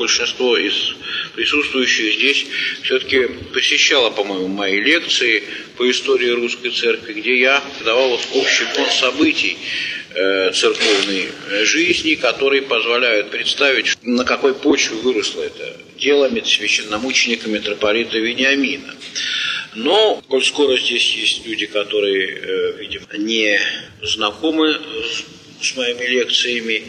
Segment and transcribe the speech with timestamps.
[0.00, 0.94] Большинство из
[1.34, 2.46] присутствующих здесь
[2.82, 5.42] все-таки посещало, по-моему, мои лекции
[5.76, 9.58] по истории русской церкви, где я давал вот общий фон событий
[10.14, 11.28] э, церковной
[11.64, 18.94] жизни, которые позволяют представить, на какой почве выросло это дело священномученика митрополита Вениамина.
[19.74, 23.60] Но, коль скоро здесь есть люди, которые, э, видимо, не
[24.00, 24.80] знакомы
[25.60, 26.84] с моими лекциями,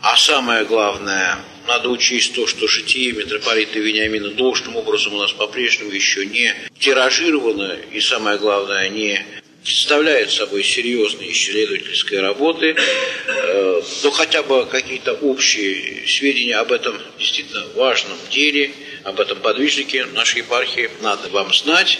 [0.00, 5.90] а самое главное, надо учесть то, что житие митрополита Вениамина должным образом у нас по-прежнему
[5.90, 9.24] еще не тиражировано, и самое главное, не
[9.62, 17.64] представляет собой серьезные исследовательской работы, э, то хотя бы какие-то общие сведения об этом действительно
[17.74, 18.72] важном деле,
[19.04, 21.98] об этом подвижнике нашей епархии надо вам знать.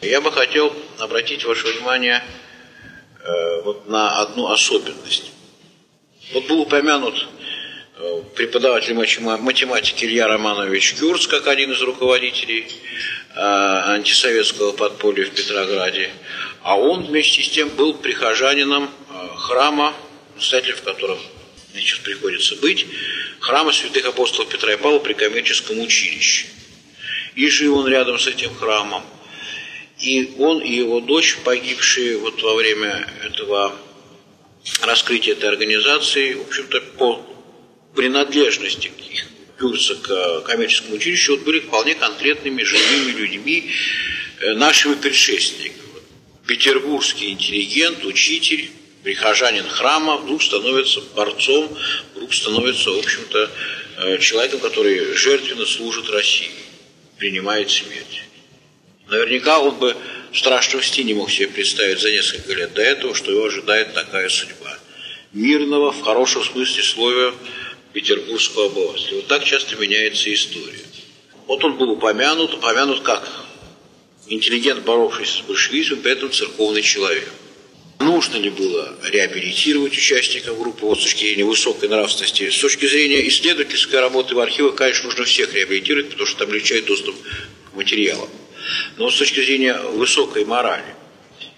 [0.00, 2.24] Я бы хотел обратить ваше внимание
[3.22, 5.30] э, вот на одну особенность.
[6.32, 7.28] Вот был упомянут
[8.34, 12.66] преподаватель математики Илья Романович Кюрц, как один из руководителей
[13.34, 16.10] э, антисоветского подполья в Петрограде,
[16.62, 18.90] а он вместе с тем был прихожанином
[19.36, 19.94] храма,
[20.34, 21.18] настоятелем в котором
[21.74, 22.86] сейчас приходится быть,
[23.40, 26.46] храма святых апостолов Петра и Павла при коммерческом училище.
[27.34, 29.02] И жил он рядом с этим храмом.
[29.98, 33.76] И он и его дочь, погибшие вот во время этого
[34.82, 37.33] раскрытия этой организации, в общем-то, по
[37.94, 38.90] принадлежности
[39.58, 43.70] курса к коммерческому училищу, вот были вполне конкретными живыми людьми,
[44.40, 45.80] э, нашими предшественниками.
[46.46, 48.68] Петербургский интеллигент, учитель,
[49.02, 51.74] прихожанин храма вдруг становится борцом,
[52.14, 53.50] вдруг становится, в общем-то,
[53.96, 56.50] э, человеком, который жертвенно служит России,
[57.18, 58.24] принимает смерть.
[59.08, 59.96] Наверняка он бы
[60.32, 63.94] в страшном сне не мог себе представить за несколько лет до этого, что его ожидает
[63.94, 64.78] такая судьба.
[65.32, 67.34] Мирного, в хорошем смысле слова,
[67.94, 69.16] петербургского обывателя.
[69.16, 70.84] Вот так часто меняется история.
[71.46, 73.26] Вот он был упомянут, упомянут как
[74.26, 77.30] интеллигент, боровшийся с большевизмом, при этом церковный человек.
[78.00, 82.50] Нужно ли было реабилитировать участников группы вот с точки зрения высокой нравственности?
[82.50, 86.84] С точки зрения исследовательской работы в архивах, конечно, нужно всех реабилитировать, потому что там облегчает
[86.84, 87.14] доступ
[87.70, 88.28] к материалам
[88.96, 90.94] но с точки зрения высокой морали.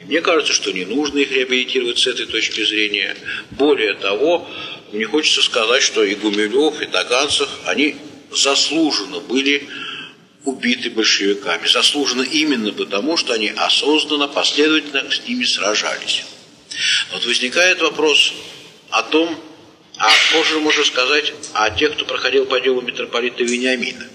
[0.01, 3.17] Мне кажется, что не нужно их реабилитировать с этой точки зрения.
[3.51, 4.49] Более того,
[4.93, 7.97] мне хочется сказать, что и Гумилев, и Таганцев, они
[8.31, 9.69] заслуженно были
[10.45, 11.67] убиты большевиками.
[11.67, 16.25] Заслуженно именно потому, что они осознанно, последовательно с ними сражались.
[17.13, 18.33] Вот возникает вопрос
[18.91, 19.39] о том,
[19.99, 24.07] а позже можно сказать о тех, кто проходил по делу митрополита Вениамина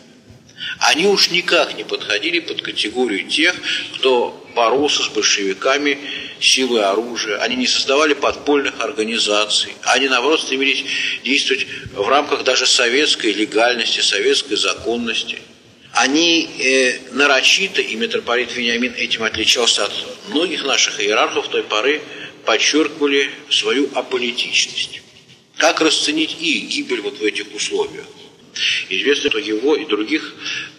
[0.80, 3.56] они уж никак не подходили под категорию тех,
[3.96, 5.98] кто боролся с большевиками
[6.40, 7.38] силой оружия.
[7.38, 9.74] Они не создавали подпольных организаций.
[9.84, 10.84] Они, наоборот, стремились
[11.24, 15.40] действовать в рамках даже советской легальности, советской законности.
[15.94, 19.94] Они э, нарочито, и митрополит Вениамин этим отличался от
[20.30, 22.02] многих наших иерархов той поры,
[22.46, 25.02] подчеркивали свою аполитичность.
[25.58, 28.06] Как расценить их гибель вот в этих условиях?
[28.90, 30.34] Известно, что его и других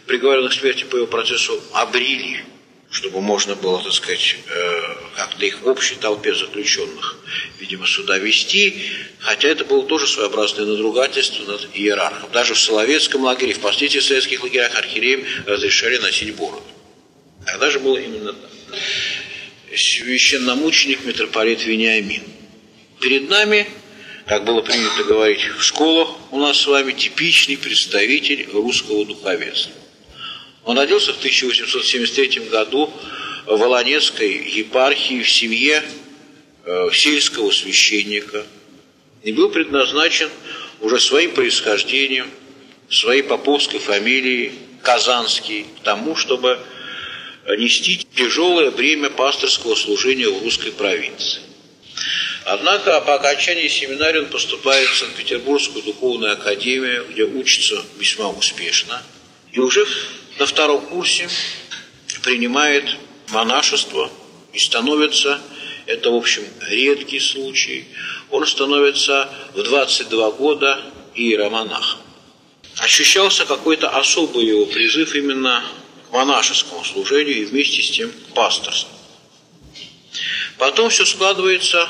[0.07, 2.45] приговоренных к смерти по его процессу обрили,
[2.91, 4.81] чтобы можно было, так сказать, э,
[5.17, 7.17] как-то их в общей толпе заключенных,
[7.59, 8.83] видимо, сюда вести,
[9.19, 12.31] хотя это было тоже своеобразное надругательство над иерархом.
[12.33, 16.63] Даже в Соловецком лагере, в советских лагерях архиереям разрешали носить бороду.
[17.47, 18.51] Тогда же было именно так.
[19.75, 22.23] Священномученик митрополит Вениамин.
[23.01, 23.67] Перед нами
[24.27, 29.73] как было принято говорить в школах у нас с вами, типичный представитель русского духовенства.
[30.65, 32.93] Он родился в 1873 году
[33.47, 35.83] в Волонецкой епархии в семье
[36.65, 38.47] э, сельского священника
[39.25, 40.31] и был предназначен
[40.81, 42.31] уже своим происхождением,
[42.89, 46.59] своей поповской фамилией Казанский к тому, чтобы
[47.49, 51.41] нести тяжелое бремя пасторского служения в русской провинции.
[52.45, 59.01] Однако по окончании семинарии он поступает в Санкт-Петербургскую духовную академию, где учится весьма успешно.
[59.53, 59.87] И уже
[60.39, 61.29] на втором курсе
[62.23, 62.85] принимает
[63.31, 64.11] монашество
[64.53, 65.41] и становится,
[65.87, 67.87] это в общем редкий случай,
[68.31, 70.81] он становится в 22 года
[71.15, 72.01] иеромонахом.
[72.79, 75.63] Ощущался какой-то особый его призыв именно
[76.09, 78.91] к монашескому служению и вместе с тем к пасторству.
[80.59, 81.89] Потом все складывается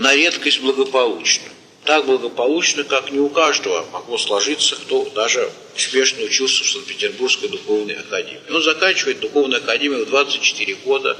[0.00, 1.44] на редкость благополучно.
[1.84, 7.96] Так благополучно, как не у каждого могло сложиться, кто даже успешно учился в Санкт-Петербургской духовной
[7.96, 8.40] академии.
[8.50, 11.18] Он заканчивает духовную академию в 24 года,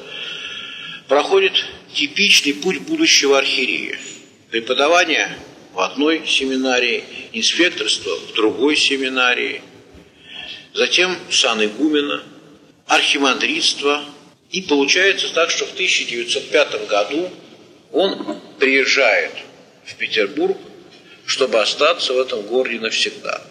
[1.08, 1.52] проходит
[1.92, 3.98] типичный путь будущего архиерея.
[4.50, 5.38] Преподавание
[5.74, 7.04] в одной семинарии,
[7.34, 9.60] инспекторство в другой семинарии,
[10.72, 12.22] затем сан игумена,
[12.86, 14.02] архимандритство.
[14.50, 17.30] И получается так, что в 1905 году
[17.92, 19.32] он приезжает
[19.84, 20.56] в Петербург,
[21.26, 23.42] чтобы остаться в этом городе навсегда.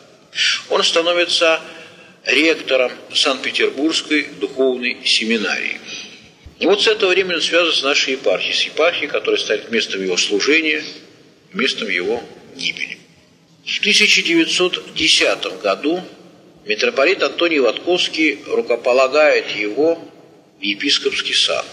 [0.69, 1.61] Он становится
[2.25, 5.79] ректором Санкт-Петербургской духовной семинарии.
[6.59, 10.03] И вот с этого времени он связан с нашей епархией, с епархией, которая станет местом
[10.03, 10.83] его служения,
[11.53, 12.21] местом его
[12.55, 12.97] гибели.
[13.65, 16.03] В 1910 году
[16.65, 20.03] митрополит Антоний Ватковский рукополагает его
[20.59, 21.65] в епископский сан.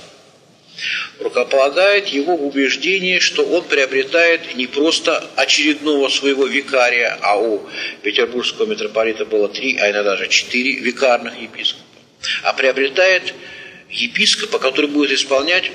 [1.21, 7.67] Рукополагает его в убеждении, что он приобретает не просто очередного своего викария, а у
[8.03, 11.83] петербургского митрополита было три, а иногда даже четыре викарных епископа,
[12.43, 13.33] а приобретает
[13.89, 15.71] епископа, который будет исполнять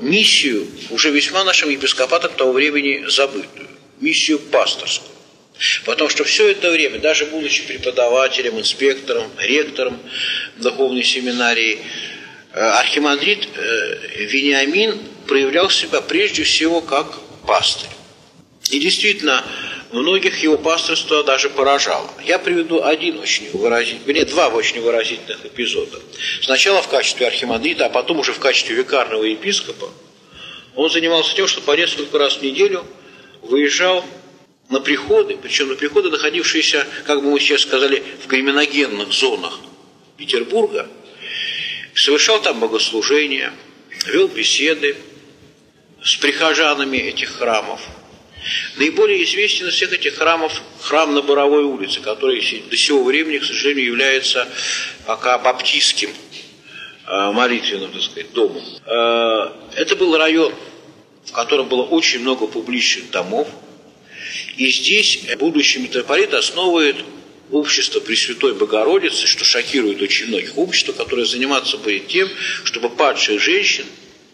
[0.00, 3.68] миссию, уже весьма нашим епископатом того времени забытую,
[4.00, 5.10] миссию пасторскую.
[5.84, 9.98] Потому что все это время, даже будучи преподавателем, инспектором, ректором
[10.56, 11.78] духовной семинарии,
[12.58, 17.90] архимандрит э, Вениамин проявлял себя прежде всего как пастырь.
[18.70, 19.44] И действительно,
[19.92, 22.10] многих его пасторство даже поражало.
[22.24, 26.00] Я приведу один очень выразительный, нет, два очень выразительных эпизода.
[26.42, 29.90] Сначала в качестве архимандрита, а потом уже в качестве викарного епископа
[30.74, 32.84] он занимался тем, что по несколько раз в неделю
[33.42, 34.04] выезжал
[34.68, 39.58] на приходы, причем на приходы, находившиеся, как бы мы сейчас сказали, в криминогенных зонах
[40.16, 40.88] Петербурга,
[41.98, 43.52] совершал там богослужения,
[44.06, 44.96] вел беседы
[46.02, 47.80] с прихожанами этих храмов–
[48.76, 52.40] Наиболее известен из всех этих храмов храм на Боровой улице, который
[52.70, 54.48] до сего времени, к сожалению, является
[55.06, 56.10] пока баптистским
[57.06, 58.62] э, молитвенным, так сказать, домом.
[58.86, 60.54] Э, это был район,
[61.24, 63.48] в котором было очень много публичных домов.
[64.56, 66.96] И здесь будущий митрополит основывает
[67.50, 72.28] общество Пресвятой Богородицы, что шокирует очень многих, общество, которое заниматься будет тем,
[72.64, 73.84] чтобы падших женщин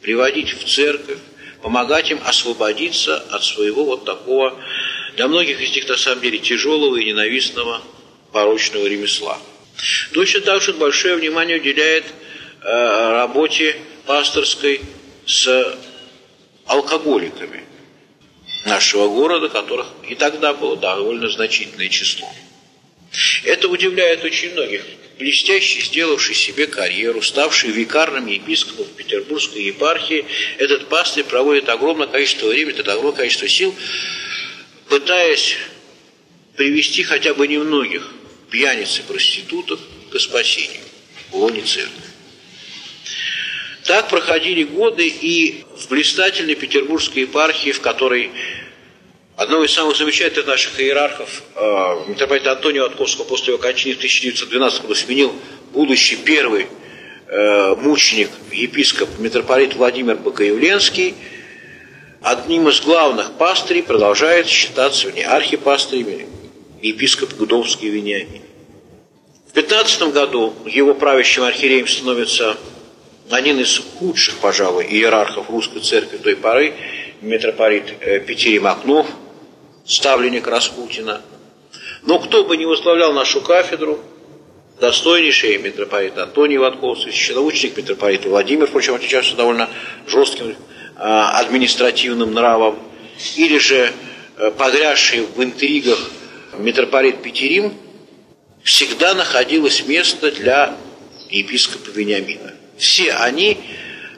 [0.00, 1.18] приводить в церковь,
[1.62, 4.58] помогать им освободиться от своего вот такого,
[5.16, 7.82] для многих из них на самом деле тяжелого и ненавистного
[8.32, 9.38] порочного ремесла.
[10.12, 12.04] Точно так же большое внимание уделяет
[12.62, 13.76] э, работе
[14.06, 14.80] пасторской
[15.26, 15.78] с
[16.66, 17.64] алкоголиками
[18.66, 22.28] нашего города, которых и тогда было довольно значительное число.
[23.44, 24.82] Это удивляет очень многих
[25.18, 30.24] блестящий, сделавший себе карьеру, ставший викарным епископом Петербургской епархии,
[30.58, 33.74] этот пастырь проводит огромное количество времени, огромное количество сил,
[34.88, 35.56] пытаясь
[36.56, 38.10] привести хотя бы немногих
[38.50, 39.80] пьяниц и проституток
[40.10, 40.82] к спасению
[41.30, 42.02] в лоне церкви.
[43.84, 48.30] Так проходили годы и в блистательной петербургской епархии, в которой
[49.36, 54.82] Одного из самых замечательных наших иерархов, э, митрополита Антонио Отковского, после его кончины в 1912
[54.82, 55.34] году сменил
[55.72, 56.68] будущий первый
[57.26, 61.16] э, мученик, епископ, митрополит Владимир Богоявленский,
[62.22, 66.28] одним из главных пастырей продолжает считаться не архипастырем,
[66.80, 68.42] епископ Гудовский Вениамин.
[69.48, 72.56] В 15 году его правящим архиереем становится
[73.30, 76.72] один из худших, пожалуй, иерархов русской церкви той поры,
[77.20, 79.08] митрополит э, Петерий Макнов–
[79.86, 81.20] ставленник Распутина.
[82.02, 84.00] Но кто бы не возглавлял нашу кафедру,
[84.80, 89.68] достойнейший митрополит Антоний Ватковский, священноученик митрополит Владимир, впрочем, отличался довольно
[90.06, 90.56] жестким
[90.96, 92.78] а, административным нравом,
[93.36, 93.92] или же
[94.36, 96.10] а, погрязший в интригах
[96.58, 97.74] митрополит Петерим,
[98.62, 100.76] всегда находилось место для
[101.30, 102.54] епископа Вениамина.
[102.76, 103.58] Все они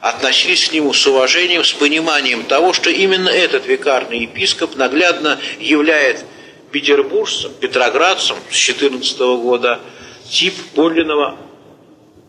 [0.00, 6.24] относились к нему с уважением, с пониманием того, что именно этот викарный епископ наглядно являет
[6.70, 9.80] петербуржцам, петроградцам с 14 года
[10.28, 11.36] тип подлинного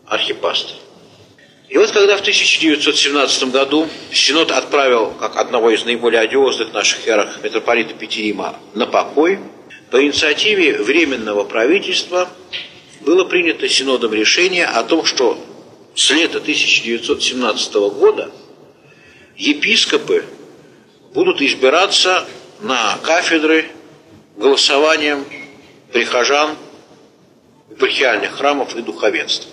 [0.06, 0.74] архипаста.
[1.68, 7.44] И вот когда в 1917 году Синод отправил, как одного из наиболее одиозных наших иерархов,
[7.44, 9.38] митрополита Петерима, на покой,
[9.90, 12.30] по инициативе Временного правительства
[13.00, 15.38] было принято Синодом решение о том, что
[15.98, 18.30] с лета 1917 года
[19.36, 20.24] епископы
[21.12, 22.24] будут избираться
[22.60, 23.66] на кафедры
[24.36, 25.24] голосованием
[25.92, 26.56] прихожан
[27.68, 29.50] епархиальных храмов и духовенства.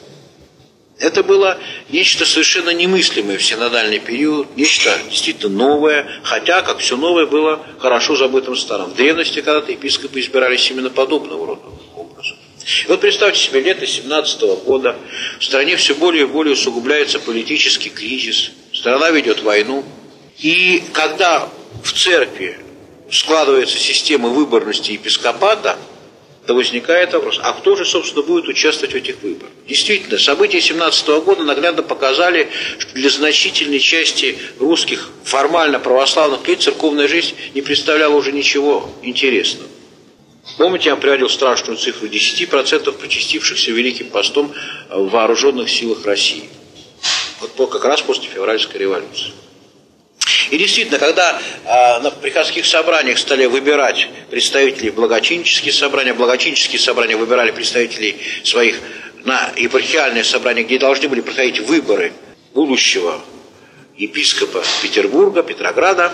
[0.99, 1.57] Это было
[1.89, 8.15] нечто совершенно немыслимое в синодальный период, нечто действительно новое, хотя, как все новое, было хорошо
[8.15, 8.91] забытым старым.
[8.91, 11.63] В древности когда-то епископы избирались именно подобного рода
[12.87, 14.95] вот представьте себе, лето 17 года,
[15.39, 19.83] в стране все более и более усугубляется политический кризис, страна ведет войну.
[20.39, 21.47] И когда
[21.83, 22.57] в церкви
[23.11, 25.77] складывается система выборности епископата,
[26.45, 29.51] то возникает вопрос, а кто же, собственно, будет участвовать в этих выборах?
[29.67, 37.07] Действительно, события 17 года наглядно показали, что для значительной части русских формально православных людей церковная
[37.07, 39.69] жизнь не представляла уже ничего интересного.
[40.57, 44.53] Помните, я приводил страшную цифру 10% причастившихся Великим постом
[44.89, 46.49] в вооруженных силах России.
[47.39, 49.33] Вот как раз после февральской революции.
[50.51, 57.51] И действительно, когда э, на приходских собраниях стали выбирать представителей благочинческих собраний, благочинческие собрания выбирали
[57.51, 58.79] представителей своих
[59.23, 62.13] на епархиальные собрания, где должны были проходить выборы
[62.53, 63.21] будущего
[63.97, 66.13] епископа Петербурга, Петрограда,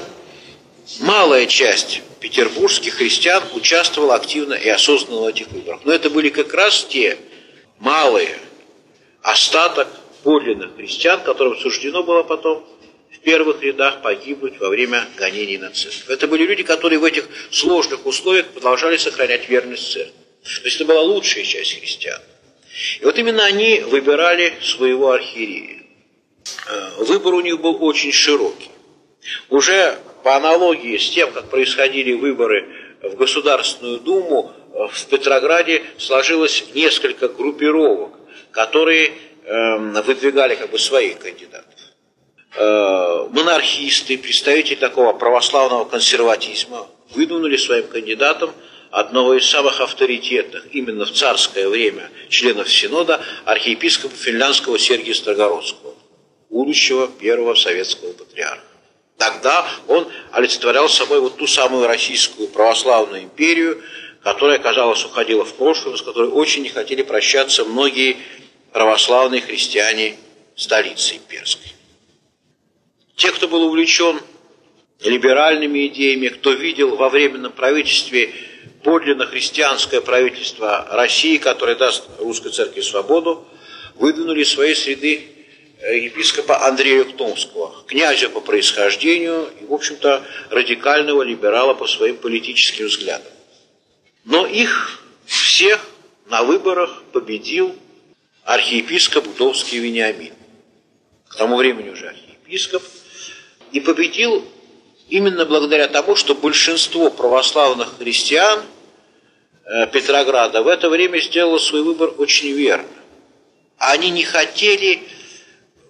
[1.02, 5.82] малая часть петербургских христиан участвовала активно и осознанно в этих выборах.
[5.86, 7.18] Но это были как раз те
[7.80, 8.38] малые
[9.22, 9.88] остаток
[10.24, 12.66] подлинных христиан, которым суждено было потом
[13.12, 16.10] в первых рядах погибнуть во время гонений нацистов.
[16.10, 20.14] Это были люди, которые в этих сложных условиях продолжали сохранять верность церкви.
[20.44, 22.20] То есть это была лучшая часть христиан.
[23.00, 25.82] И вот именно они выбирали своего архиерея.
[26.68, 28.70] Э, выбор у них был очень широкий.
[29.50, 32.68] Уже по аналогии с тем, как происходили выборы
[33.02, 38.12] в Государственную Думу, э, в Петрограде сложилось несколько группировок,
[38.52, 39.12] которые
[39.46, 41.74] эм, выдвигали как бы своих кандидатов.
[42.56, 48.52] Э, монархисты, представители такого православного консерватизма выдвинули своим кандидатом
[48.92, 55.96] одного из самых авторитетных именно в царское время членов Синода архиепископа финляндского Сергия Строгородского,
[56.50, 58.71] будущего первого советского патриарха.
[59.22, 63.80] Тогда он олицетворял собой вот ту самую российскую православную империю,
[64.24, 68.18] которая, казалось, уходила в прошлое, с которой очень не хотели прощаться многие
[68.74, 70.16] православные христиане
[70.56, 71.72] столицы имперской.
[73.16, 74.20] Те, кто был увлечен
[75.02, 78.34] либеральными идеями, кто видел во временном правительстве
[78.84, 83.48] подлинно христианское правительство России, которое даст русской церкви свободу,
[83.94, 85.41] выдвинули из своей среды
[85.82, 93.32] епископа Андрея Ктомского, князя по происхождению и, в общем-то, радикального либерала по своим политическим взглядам.
[94.26, 95.86] Но их всех
[96.28, 97.76] на выборах победил
[98.44, 100.34] архиепископ Удовский Вениамин.
[101.28, 102.84] К тому времени уже архиепископ–
[103.72, 104.46] и победил
[105.10, 108.64] именно благодаря тому, что большинство православных христиан
[109.66, 112.88] э, Петрограда в это время сделало свой выбор очень верно.
[113.78, 115.04] Они не хотели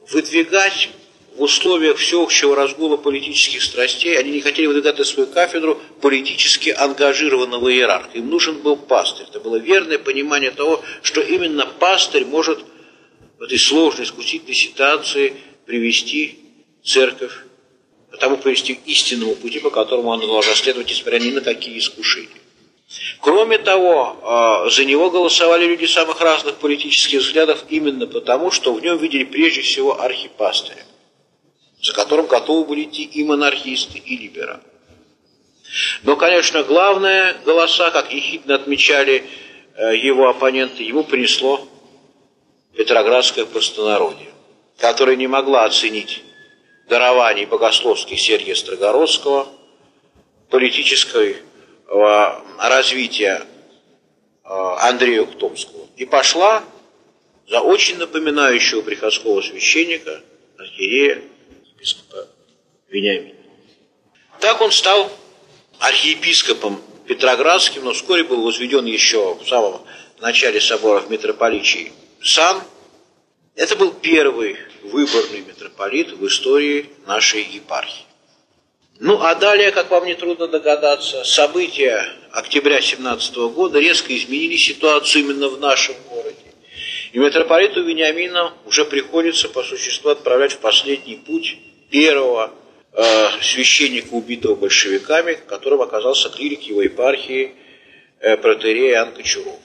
[0.09, 0.89] выдвигать
[1.35, 7.71] в условиях всеобщего разгула политических страстей, они не хотели выдвигать на свою кафедру политически ангажированного
[7.71, 8.17] иерарха.
[8.17, 9.27] Им нужен был пастырь.
[9.29, 12.59] Это было верное понимание того, что именно пастырь может
[13.39, 15.33] в этой сложной, искусительной ситуации
[15.65, 16.39] привести
[16.83, 17.33] церковь
[18.21, 22.40] тому привести к истинному пути, по которому он должен следовать, несмотря ни на какие искушения.
[23.21, 28.81] Кроме того, а, за него голосовали люди самых разных политических взглядов именно потому, что в
[28.81, 30.83] нем видели прежде всего архипастыря,
[31.81, 34.61] за которым готовы были идти и монархисты, и либералы.
[36.03, 39.23] Но, конечно, главное голоса, как ехидно отмечали
[39.77, 41.65] э, его оппоненты, ему принесло
[42.75, 44.33] Петроградское простонародье,
[44.77, 46.23] которое не могла оценить
[46.89, 49.47] дарований богословских Сергия Строгородского,
[50.49, 51.33] политического
[52.57, 53.45] развития
[54.43, 55.87] а, Андрея Ухтомского.
[55.97, 56.63] И пошла
[57.47, 60.21] за очень напоминающего приходского священника,
[60.57, 61.21] архиерея,
[61.73, 62.27] епископа
[62.89, 63.35] Вениамина.
[64.39, 65.11] Так он стал
[65.79, 69.81] архиепископом Петроградским, но вскоре был возведен еще в самом
[70.19, 71.91] начале собора в митрополичии
[72.23, 72.61] сан.
[73.55, 78.05] Это был первый выборный митрополит в истории нашей епархии.
[79.03, 85.23] Ну а далее, как вам не трудно догадаться, события октября 17 года резко изменили ситуацию
[85.23, 86.37] именно в нашем городе.
[87.11, 91.57] И митрополиту Вениамину уже приходится по существу отправлять в последний путь
[91.89, 92.53] первого
[92.93, 97.53] э, священника, убитого большевиками, которым оказался клирик его епархии
[98.19, 99.57] э, протерей Иоанн Кочуров.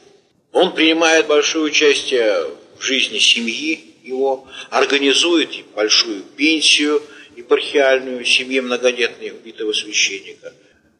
[0.52, 2.42] Он принимает большое участие
[2.78, 7.02] в жизни семьи его, организует большую пенсию
[7.36, 10.52] епархиальную семье многодетной убитого священника.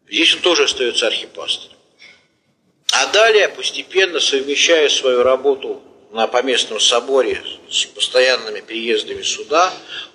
[0.08, 1.76] Здесь он тоже остается архипастором.
[2.92, 9.72] А далее, постепенно совмещая свою работу на поместном соборе с постоянными переездами суда,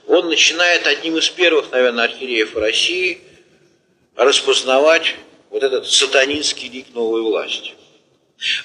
[0.08, 3.22] он начинает одним из первых, наверное, архиереев России
[4.16, 5.16] распознавать
[5.50, 7.74] вот этот сатанинский лик новой власти.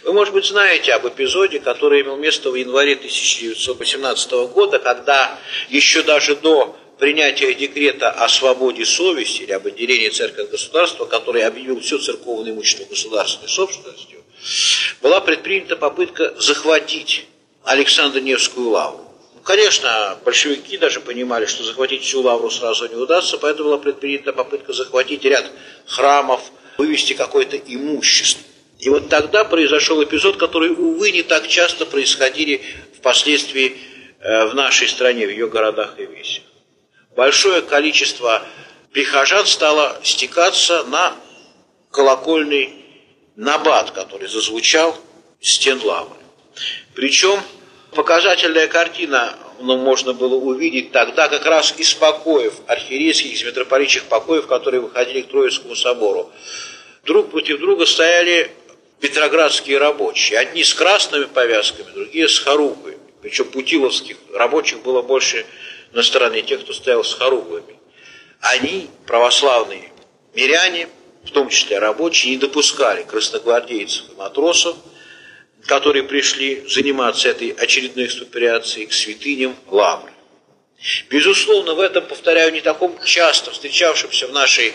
[0.04, 6.02] Вы, может быть, знаете об эпизоде, который имел место в январе 1918 года, когда еще
[6.02, 11.80] даже до принятия декрета о свободе совести или об отделении церкви от государства, который объявил
[11.80, 14.22] все церковное имущество государственной собственностью,
[15.02, 17.26] была предпринята попытка захватить
[17.64, 19.04] Александра Невскую лавру.
[19.34, 24.32] Ну, конечно, большевики даже понимали, что захватить всю лавру сразу не удастся, поэтому была предпринята
[24.32, 25.50] попытка захватить ряд
[25.86, 26.40] храмов,
[26.78, 28.42] вывести какое-то имущество.
[28.78, 32.62] И вот тогда произошел эпизод, который, увы, не так часто происходили
[32.98, 33.76] впоследствии
[34.20, 36.44] э, в нашей стране, в ее городах и весях.
[37.16, 38.42] Большое количество
[38.92, 41.16] прихожан стало стекаться на
[41.90, 42.84] колокольный
[43.36, 44.94] набат, который зазвучал
[45.40, 46.18] стен лавры.
[46.94, 47.40] Причем
[47.92, 54.46] показательная картина ну, можно было увидеть тогда как раз из покоев архиерейских, из митрополитчих покоев,
[54.46, 56.30] которые выходили к Троицкому собору.
[57.04, 58.50] Друг против друга стояли
[59.00, 60.38] петроградские рабочие.
[60.38, 62.98] Одни с красными повязками, другие с хоругвами.
[63.22, 65.46] Причем путиловских рабочих было больше
[65.92, 67.78] на стороне тех, кто стоял с хоругвами.
[68.40, 69.92] Они, православные
[70.34, 70.88] миряне,
[71.24, 74.76] в том числе рабочие, не допускали красногвардейцев и матросов,
[75.66, 80.12] которые пришли заниматься этой очередной экспроприацией к святыням Лавры.
[81.08, 84.72] Безусловно, в этом, повторяю, не таком часто встречавшемся в нашей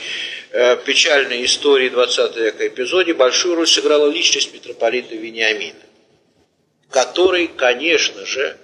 [0.50, 5.80] э, печальной истории 20 века эпизоде большую роль сыграла личность митрополита Вениамина,
[6.90, 8.58] который, конечно же,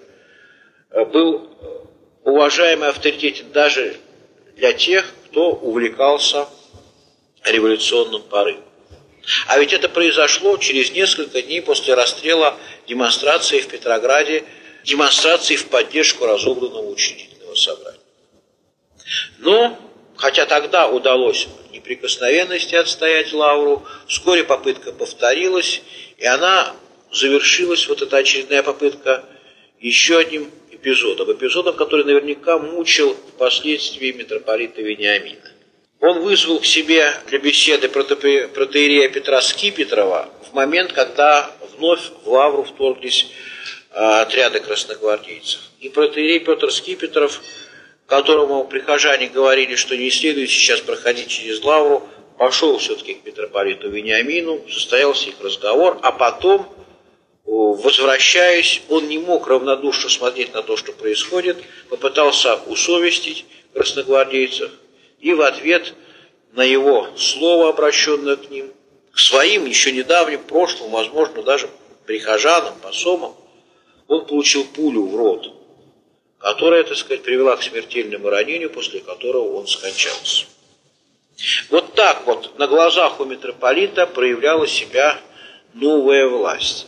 [0.89, 1.76] э, был
[2.27, 3.95] уважаемый авторитетен даже
[4.57, 6.47] для тех, кто увлекался
[7.45, 8.63] революционным порывом.
[9.47, 14.43] А ведь это произошло через несколько дней после расстрела демонстрации в Петрограде,
[14.83, 17.99] демонстрации в поддержку разобранного учредительного собрания.
[19.37, 19.79] Но,
[20.17, 25.81] хотя тогда удалось неприкосновенности отстоять Лавру, вскоре попытка повторилась,
[26.17, 26.75] и она
[27.13, 29.23] завершилась, вот эта очередная попытка,
[29.79, 31.31] еще одним эпизодом.
[31.31, 35.51] Эпизодом, который наверняка мучил впоследствии митрополита Вениамина.
[35.99, 42.63] Он вызвал к себе для беседы протеерея Петра Скипетрова в момент, когда вновь в Лавру
[42.63, 43.27] вторглись
[43.91, 45.59] а, отряды красногвардейцев.
[45.79, 47.41] И протеерей Петр Скипетров,
[48.05, 54.61] которому прихожане говорили, что не следует сейчас проходить через Лавру, пошел все-таки к митрополиту Вениамину,
[54.69, 56.67] состоялся их разговор, а потом,
[57.47, 61.57] возвращаясь, он не мог равнодушно смотреть на то, что происходит,
[61.89, 64.71] попытался усовестить красногвардейцев,
[65.19, 65.93] и в ответ
[66.51, 68.71] на его слово, обращенное к ним,
[69.11, 71.69] к своим еще недавним прошлым, возможно, даже
[72.05, 73.35] прихожанам, посомам,
[74.07, 75.53] он получил пулю в рот,
[76.39, 80.45] которая, так сказать, привела к смертельному ранению, после которого он скончался.
[81.69, 85.19] Вот так вот на глазах у митрополита проявляла себя
[85.73, 86.87] новая власть.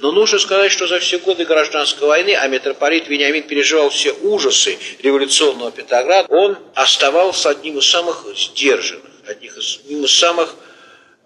[0.00, 4.78] Но нужно сказать, что за все годы гражданской войны, а митрополит Вениамин переживал все ужасы
[5.00, 10.54] революционного Петрограда, он оставался одним из самых сдержанных, одним из самых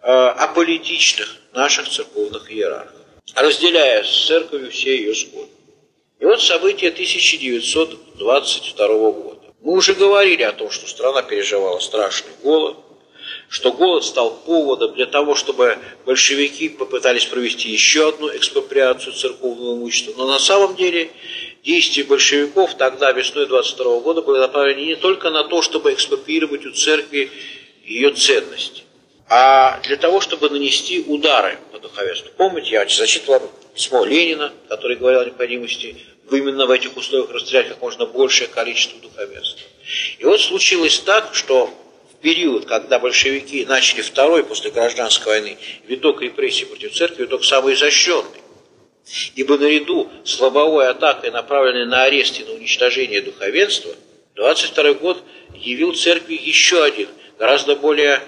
[0.02, 2.96] э, аполитичных наших церковных иерархов,
[3.34, 5.50] разделяя с церковью все ее сходы.
[6.18, 9.40] И вот события 1922 года.
[9.60, 12.78] Мы уже говорили о том, что страна переживала страшный голод,
[13.52, 20.14] что голод стал поводом для того, чтобы большевики попытались провести еще одну экспроприацию церковного имущества.
[20.16, 21.10] Но на самом деле
[21.62, 26.72] действия большевиков тогда, весной 22 года, были направлены не только на то, чтобы экспроприировать у
[26.72, 27.30] церкви
[27.84, 28.84] ее ценности,
[29.28, 32.30] а для того, чтобы нанести удары по духовенству.
[32.38, 35.98] Помните, я зачитывал письмо Ленина, который говорил о необходимости
[36.30, 39.60] именно в этих условиях расстрелять как можно большее количество духовенства.
[40.18, 41.70] И вот случилось так, что
[42.22, 48.40] период, когда большевики начали второй после гражданской войны виток репрессий против церкви, виток самый изощренный.
[49.34, 53.94] Ибо наряду с лобовой атакой, направленной на арест и на уничтожение духовенства,
[54.36, 55.22] 22 год
[55.54, 57.08] явил церкви еще один,
[57.38, 58.22] гораздо более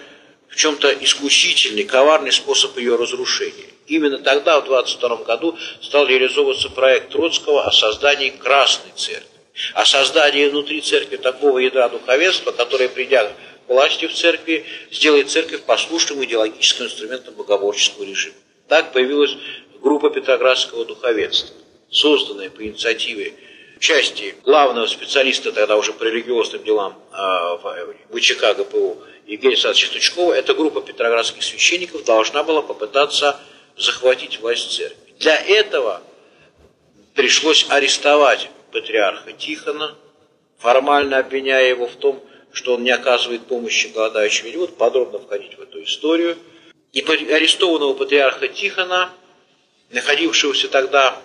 [0.48, 3.66] в чем-то искусительный, коварный способ ее разрушения.
[3.87, 9.28] Именно тогда, в 22 году, стал реализовываться проект Троцкого о создании Красной Церкви,
[9.74, 13.30] о создании внутри церкви такого ядра духовенства, которое, придя
[13.68, 18.37] властью в церкви сделает церковь послушным идеологическим инструментом богоборческого режима.
[18.68, 19.37] Так появилась
[19.81, 21.57] группа Петроградского духовенства,
[21.90, 23.35] созданная по инициативе
[23.79, 30.33] части главного специалиста тогда уже по религиозным делам а, в ВЧК ГПУ Евгения Александровича Тучкова,
[30.33, 33.40] эта группа петроградских священников должна была попытаться
[33.77, 35.14] захватить власть церкви.
[35.18, 36.03] Для этого
[37.14, 39.94] пришлось арестовать патриарха Тихона,
[40.59, 42.22] формально обвиняя его в том,
[42.54, 44.50] что он не оказывает помощи голодающим.
[44.52, 46.38] Буду подробно входить в эту историю.
[46.92, 49.12] И арестованного патриарха Тихона,
[49.90, 51.20] находившегося тогда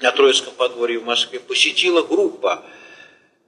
[0.00, 2.62] на Троицком подворье в Москве, посетила группа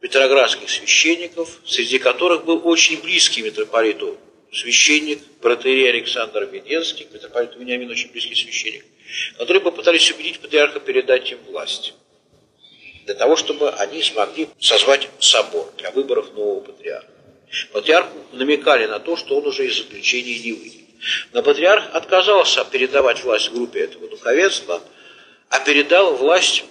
[0.01, 4.19] петроградских священников, среди которых был очень близкий митрополиту
[4.51, 8.85] священник, протеерей Александр Веденский, митрополиту Вениамин очень близкий священник,
[9.39, 11.95] которые попытались убедить патриарха передать им власть,
[13.05, 17.09] для того, чтобы они смогли созвать собор для выборов нового патриарха.
[17.73, 20.83] Патриарху намекали на то, что он уже из заключения не выйдет.
[21.33, 24.81] Но патриарх отказался передавать власть группе этого духовенства,
[25.49, 26.65] а передал власть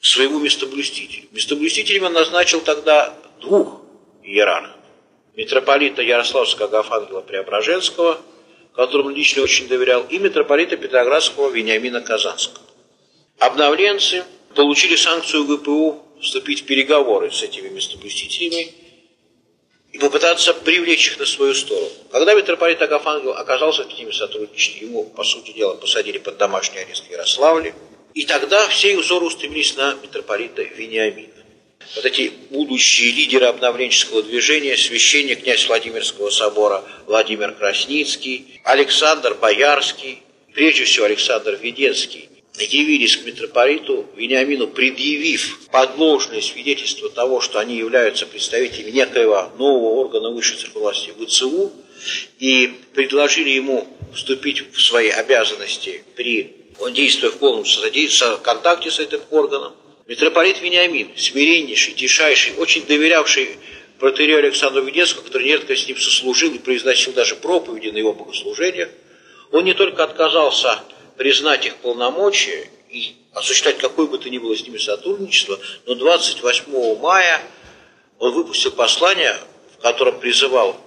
[0.00, 1.28] своему местоблюстителю.
[1.32, 3.80] Местоблюстителем он назначил тогда двух
[4.22, 4.76] иерархов.
[5.34, 8.20] Митрополита Ярославского Агафангела Преображенского,
[8.76, 12.64] которому лично очень доверял, и митрополита Петроградского Вениамина Казанского.
[13.38, 18.72] Обновленцы получили санкцию ГПУ вступить в переговоры с этими местоблюстителями
[19.92, 21.90] и попытаться привлечь их на свою сторону.
[22.10, 27.06] Когда митрополит Агафангел оказался с ними сотрудничать, ему, по сути дела, посадили под домашний арест
[27.06, 27.74] в Ярославле,
[28.14, 31.34] и тогда все их взоры устремились на митрополита Вениамина.
[31.94, 40.22] Вот эти будущие лидеры обновленческого движения, священник князь Владимирского собора Владимир Красницкий, Александр Боярский,
[40.54, 48.26] прежде всего Александр Веденский, явились к митрополиту Вениамину, предъявив подложное свидетельство того, что они являются
[48.26, 51.72] представителями некоего нового органа высшей церковной власти ВЦУ,
[52.38, 57.64] и предложили ему вступить в свои обязанности при он действуя в полном
[58.42, 59.74] контакте с этим органом.
[60.06, 63.48] Митрополит Вениамин, смиреннейший, тишайший, очень доверявший
[63.98, 68.88] протерею Александру Веденскому, который нередко с ним сослужил и произносил даже проповеди на его богослужениях,
[69.50, 70.80] он не только отказался
[71.16, 76.98] признать их полномочия и осуществлять какое бы то ни было с ними сотрудничество, но 28
[77.00, 77.40] мая
[78.18, 79.36] он выпустил послание,
[79.76, 80.80] в котором призывал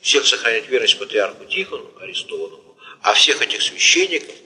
[0.00, 4.34] всех сохранять верность патриарху Тихону, арестованному, а всех этих священников–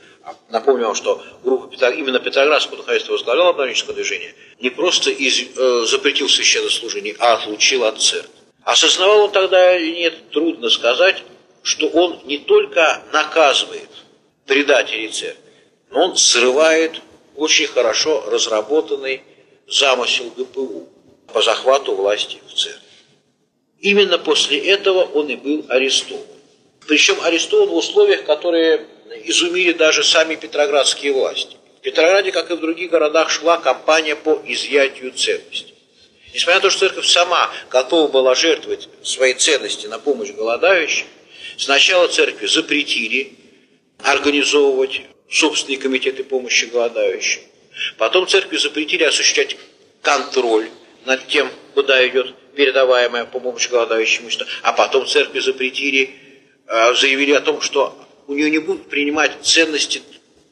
[0.48, 6.28] Напомню вам, что группа именно Петроградского духовенства возглавляла обновленческое движение, не просто из, э, запретил
[6.28, 8.30] священнослужение, а отлучил от церкви.
[8.64, 11.22] Осознавал он тогда или нет, трудно сказать,
[11.62, 13.88] что он не только наказывает
[14.46, 15.42] предателей церкви,
[15.90, 17.00] но он срывает
[17.36, 19.22] очень хорошо разработанный
[19.68, 20.88] замысел ГПУ
[21.32, 22.80] по захвату власти в церкви.
[23.80, 26.24] Именно после этого он и был арестован.
[26.86, 28.86] Причем арестован в условиях, которые
[29.24, 31.56] изумили даже сами петроградские власти.
[31.78, 35.74] В Петрограде, как и в других городах, шла кампания по изъятию ценностей.
[36.32, 41.06] Несмотря на то, что церковь сама готова была жертвовать свои ценности на помощь голодающим,
[41.56, 43.34] сначала церкви запретили
[44.02, 47.40] организовывать собственные комитеты помощи голодающим.
[47.98, 49.56] Потом церкви запретили осуществлять
[50.02, 50.68] контроль
[51.04, 54.28] над тем, куда идет передаваемая помощь голодающим
[54.62, 56.10] А потом церкви запретили,
[56.66, 60.02] э, заявили о том, что у нее не будут принимать ценности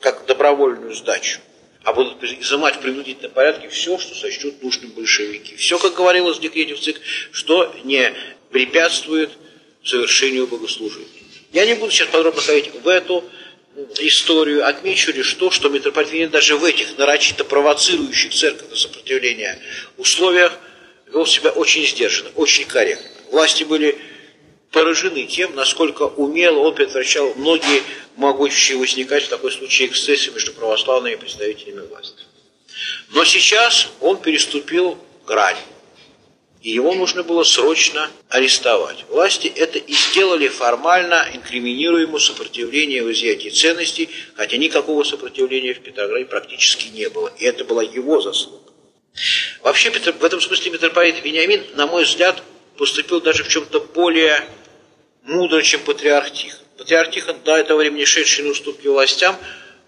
[0.00, 1.40] как добровольную сдачу,
[1.82, 5.56] а будут изымать в принудительном порядке все, что сочтут нужным большевики.
[5.56, 7.00] Все, как говорилось в декрете в ЦИК,
[7.32, 8.14] что не
[8.50, 9.30] препятствует
[9.82, 11.08] совершению богослужения.
[11.54, 13.24] Я не буду сейчас подробно ходить в эту
[14.00, 19.62] историю, отмечу лишь то, что митрополит Венедикт даже в этих нарочито провоцирующих церковь на сопротивление
[19.96, 20.58] условиях
[21.06, 23.08] вел себя очень сдержанно, очень корректно.
[23.30, 23.96] Власти были
[24.72, 27.84] поражены тем, насколько умело он предотвращал многие
[28.16, 32.24] могущие возникать в такой случае эксцессы между православными представителями власти.
[33.10, 35.56] Но сейчас он переступил грань,
[36.64, 39.04] и его нужно было срочно арестовать.
[39.10, 45.80] Власти это и сделали формально, инкриминируя ему сопротивление в изъятии ценностей, хотя никакого сопротивления в
[45.80, 48.72] Петрограде практически не было, и это была его заслуга.
[49.62, 52.42] Вообще, в этом смысле митрополит Вениамин, на мой взгляд,
[52.78, 54.42] поступил даже в чем-то более
[55.22, 56.60] мудро, чем патриарх Тихон.
[56.78, 59.36] Патриарх Тихон, до этого времени шедший на уступки властям,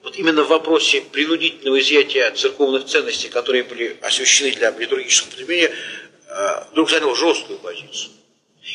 [0.07, 6.06] вот именно в вопросе принудительного изъятия церковных ценностей, которые были освящены для литургического потребления, э,
[6.71, 8.13] вдруг занял жесткую позицию.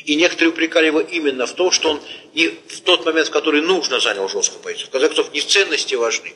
[0.06, 2.02] И некоторые упрекали его именно в том, что он
[2.34, 4.88] не в тот момент, в который нужно, занял жесткую позицию.
[4.88, 6.34] В конце концов, не ценности важны,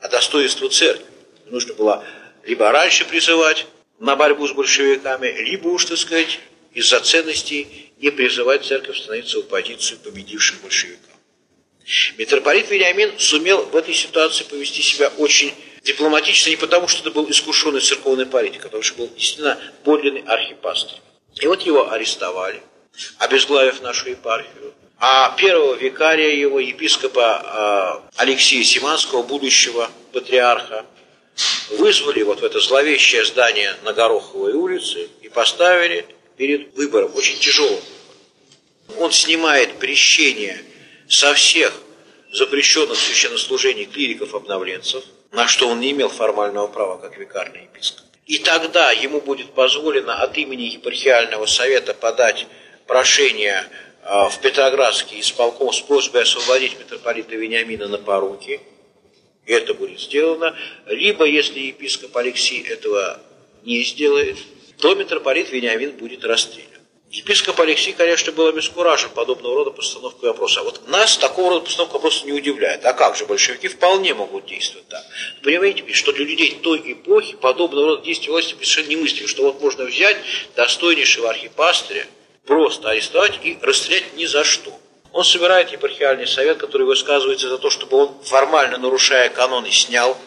[0.00, 1.04] а достоинство церкви.
[1.46, 2.04] Нужно было
[2.44, 3.66] либо раньше призывать
[3.98, 6.38] на борьбу с большевиками, либо уж, так сказать,
[6.72, 11.14] из-за ценностей не призывать церковь становиться в оппозицию победившим большевикам.
[12.16, 15.52] Митрополит Вениамин сумел в этой ситуации повести себя очень
[15.84, 20.22] дипломатично, не потому, что это был искушенный церковный политик, а потому что был действительно подлинный
[20.22, 20.98] архипастырь.
[21.34, 22.62] И вот его арестовали,
[23.18, 24.74] обезглавив нашу епархию.
[24.98, 30.86] А первого викария его, епископа а, Алексея Симанского, будущего патриарха,
[31.70, 37.80] вызвали вот в это зловещее здание на Гороховой улице и поставили перед выбором, очень тяжелым.
[38.98, 40.62] Он снимает прещение
[41.08, 41.74] со всех
[42.32, 48.04] запрещенных священнослужений клириков-обновленцев, на что он не имел формального права, как викарный епископ.
[48.26, 52.46] И тогда ему будет позволено от имени епархиального совета подать
[52.86, 53.64] прошение
[54.02, 58.60] а, в Петроградский исполком с просьбой освободить митрополита Вениамина на поруки.
[59.44, 60.56] И это будет сделано.
[60.86, 63.20] Либо, если епископ Алексей этого
[63.62, 64.38] не сделает,
[64.78, 66.73] то митрополит Вениамин будет расстрелян.
[67.14, 70.60] Епископ Алексей, конечно, был обескуражен подобного рода постановкой вопроса.
[70.60, 72.84] А вот нас такого рода постановка вопроса не удивляет.
[72.84, 75.04] А как же, большевики вполне могут действовать так.
[75.40, 79.84] Понимаете, что для людей той эпохи подобного рода действия власти совершенно немыслимо, что вот можно
[79.84, 80.16] взять
[80.56, 82.04] достойнейшего архипастыря,
[82.46, 84.76] просто арестовать и расстрелять ни за что.
[85.12, 90.18] Он собирает епархиальный совет, который высказывается за то, чтобы он, формально нарушая каноны, снял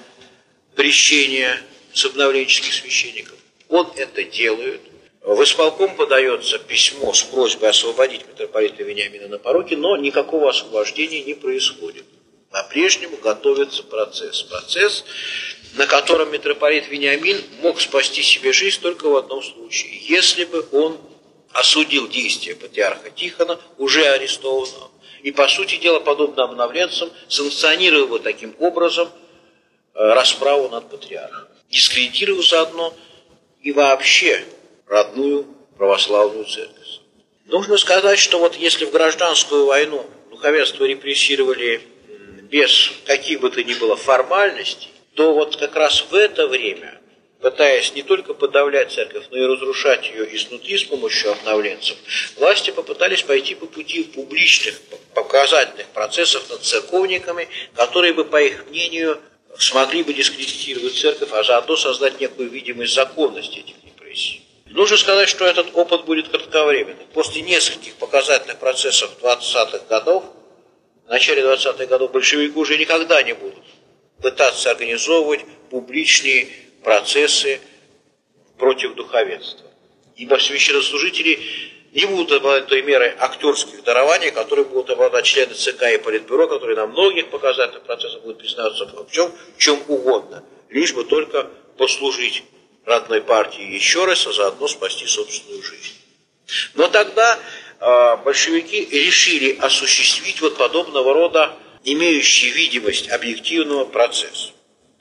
[0.75, 3.35] прещение с обновленческих священников.
[3.67, 4.79] Он это делает–
[5.35, 11.33] в исполком подается письмо с просьбой освободить митрополита Вениамина на пороке, но никакого освобождения не
[11.33, 12.05] происходит.
[12.49, 14.43] По-прежнему готовится процесс.
[14.43, 15.03] Процесс,
[15.75, 19.97] на котором митрополит Вениамин мог спасти себе жизнь только в одном случае.
[19.99, 20.97] Если бы он
[21.51, 24.91] осудил действия патриарха Тихона, уже арестованного,
[25.23, 29.09] и, по сути дела, подобно обновленцам, санкционировал бы таким образом
[29.93, 31.49] э, расправу над патриархом.
[31.69, 32.93] Дискредитировал заодно
[33.61, 34.45] и вообще
[34.87, 35.45] родную
[35.77, 36.99] православную церковь.
[37.45, 41.81] Нужно сказать, что вот если в гражданскую войну духовенство репрессировали
[42.49, 46.99] без каких бы то ни было формальностей, то вот как раз в это время,
[47.41, 51.97] пытаясь не только подавлять церковь, но и разрушать ее изнутри с помощью обновленцев,
[52.37, 54.79] власти попытались пойти по пути публичных
[55.13, 59.19] показательных процессов над церковниками, которые бы, по их мнению,
[59.57, 64.46] смогли бы дискредитировать церковь, а заодно создать некую видимость законности этих репрессий.
[64.69, 67.05] Нужно сказать, что этот опыт будет кратковременный.
[67.13, 70.25] После нескольких показательных процессов 20-х годов,
[71.05, 73.63] в начале 20-х годов большевики уже никогда не будут
[74.21, 76.47] пытаться организовывать публичные
[76.83, 77.59] процессы
[78.57, 79.67] против духовенства.
[80.15, 81.39] Ибо священнослужители
[81.93, 86.75] не будут обладать той мерой актерских дарований, которые будут обладать члены ЦК и Политбюро, которые
[86.75, 92.43] на многих показательных процессах будут признаться в чем, в чем угодно, лишь бы только послужить
[92.87, 95.93] родной партии еще раз, а заодно спасти собственную жизнь.
[96.73, 97.37] Но тогда
[97.79, 104.51] э, большевики решили осуществить вот подобного рода имеющий видимость объективного процесса.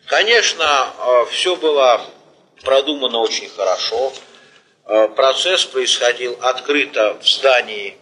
[0.07, 2.05] Конечно, э, все было
[2.63, 4.13] продумано очень хорошо.
[4.87, 7.97] Э, процесс происходил открыто в здании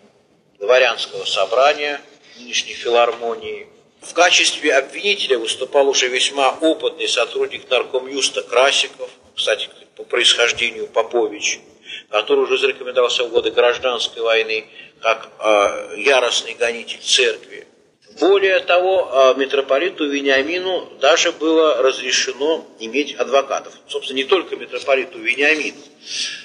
[0.59, 2.01] дворянского собрания,
[2.39, 3.69] нынешней филармонии.
[4.01, 11.61] В качестве обвинителя выступал уже весьма опытный сотрудник наркомюста Красиков– кстати, по происхождению Попович,
[12.11, 14.67] который уже зарекомендовался в годы гражданской войны
[15.01, 17.67] как э, яростный гонитель церкви.
[18.21, 23.75] Более того, э, митрополиту Вениамину даже было разрешено иметь адвокатов.
[23.89, 25.77] Собственно, не только митрополиту Вениамину.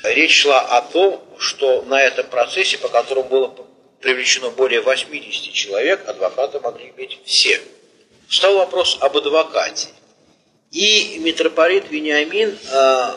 [0.03, 3.55] Речь шла о том, что на этом процессе, по которому было
[4.01, 7.61] привлечено более 80 человек, адвокаты могли иметь все.
[8.29, 9.89] Стал вопрос об адвокате.
[10.71, 13.11] И митрополит Вениамин э,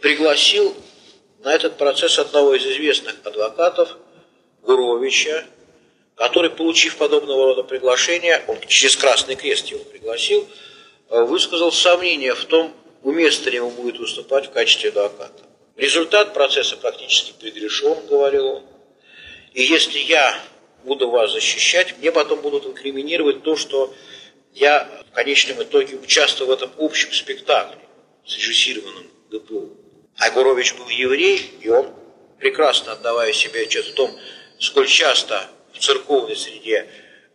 [0.00, 0.74] пригласил
[1.44, 3.96] на этот процесс одного из известных адвокатов,
[4.62, 5.44] Гуровича,
[6.16, 10.48] который, получив подобного рода приглашение, он через Красный Крест его пригласил,
[11.10, 15.42] э, высказал сомнение в том, уместно ли ему будет выступать в качестве адвоката.
[15.76, 18.62] Результат процесса практически предрешен, говорил он.
[19.54, 20.38] И если я
[20.84, 23.92] буду вас защищать, мне потом будут инкриминировать то, что
[24.54, 27.80] я в конечном итоге участвовал в этом общем спектакле,
[28.26, 29.76] срежиссированном ГПУ.
[30.18, 31.92] Айгурович был еврей, и он,
[32.38, 34.16] прекрасно отдавая себе отчет в том,
[34.58, 36.86] сколь часто в церковной среде,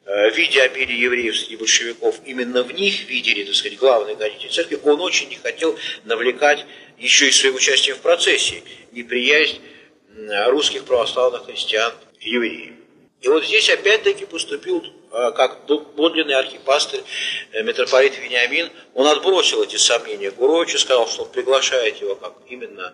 [0.06, 4.80] э, видя обилие евреев среди большевиков, именно в них видели, так сказать, главные гонители церкви,
[4.84, 6.66] он очень не хотел навлекать
[6.98, 9.60] еще и своим участием в процессе неприязнь
[10.48, 12.77] русских православных христиан к евреям.
[13.22, 17.02] И вот здесь опять-таки поступил а, как подлинный архипастырь
[17.52, 22.94] э, митрополит Вениамин, он отбросил эти сомнения Гуровичу, сказал, что он приглашает его как именно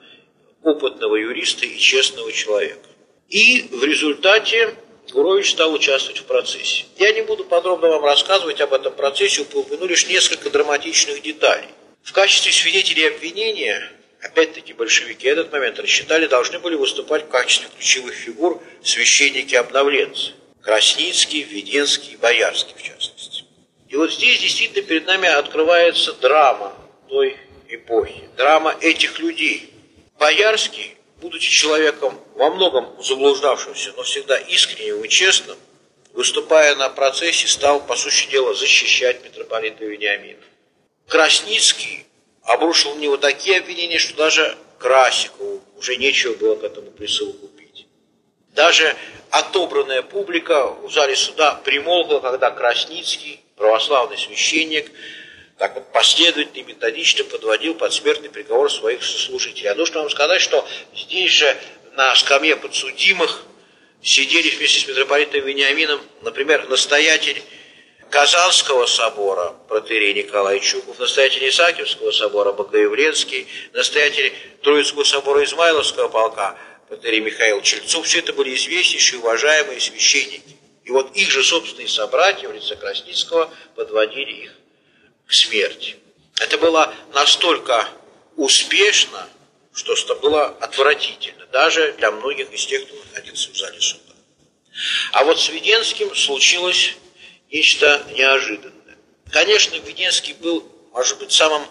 [0.61, 2.87] опытного юриста и честного человека.
[3.27, 4.75] И в результате
[5.11, 6.85] Гурович стал участвовать в процессе.
[6.97, 11.67] Я не буду подробно вам рассказывать об этом процессе, упомяну лишь несколько драматичных деталей.
[12.03, 13.91] В качестве свидетелей обвинения,
[14.23, 20.31] опять-таки большевики этот момент рассчитали, должны были выступать в качестве ключевых фигур священники-обновленцы.
[20.61, 23.43] Красницкий, Веденский, Боярский в частности.
[23.89, 26.73] И вот здесь действительно перед нами открывается драма
[27.09, 29.69] той эпохи, драма этих людей.
[30.17, 35.57] Боярский, будучи человеком во многом заблуждавшимся, но всегда искренним и честным,
[36.13, 40.39] выступая на процессе, стал, по сути дела, защищать митрополита Вениамина.
[41.07, 42.05] Красницкий,
[42.43, 47.87] обрушил на него такие обвинения, что даже Красикову уже нечего было к этому присовокупить.
[48.49, 48.95] Даже
[49.29, 54.91] отобранная публика в зале суда примолкла, когда Красницкий, православный священник,
[55.57, 59.65] так вот последовательно и методично подводил под смертный приговор своих сослужителей.
[59.65, 61.57] Я должен вам сказать, что здесь же
[61.93, 63.43] на скамье подсудимых
[64.01, 67.41] сидели вместе с митрополитом Вениамином, например, настоятель
[68.13, 76.55] Казанского собора протерей Николай Чуков, настоятель Исаакиевского собора Богоявленский, настоятель Троицкого собора Измайловского полка
[76.87, 78.05] протерей Михаил Чельцов.
[78.05, 80.55] Все это были известнейшие, уважаемые священники.
[80.83, 84.51] И вот их же собственные собратья в лице Красницкого подводили их
[85.25, 85.95] к смерти.
[86.39, 87.89] Это было настолько
[88.35, 89.27] успешно,
[89.73, 94.13] что было отвратительно, даже для многих из тех, кто находился в зале суда.
[95.13, 96.95] А вот с Веденским случилось
[97.53, 98.97] нечто неожиданное.
[99.31, 101.61] Конечно, Веденский был, может быть, самым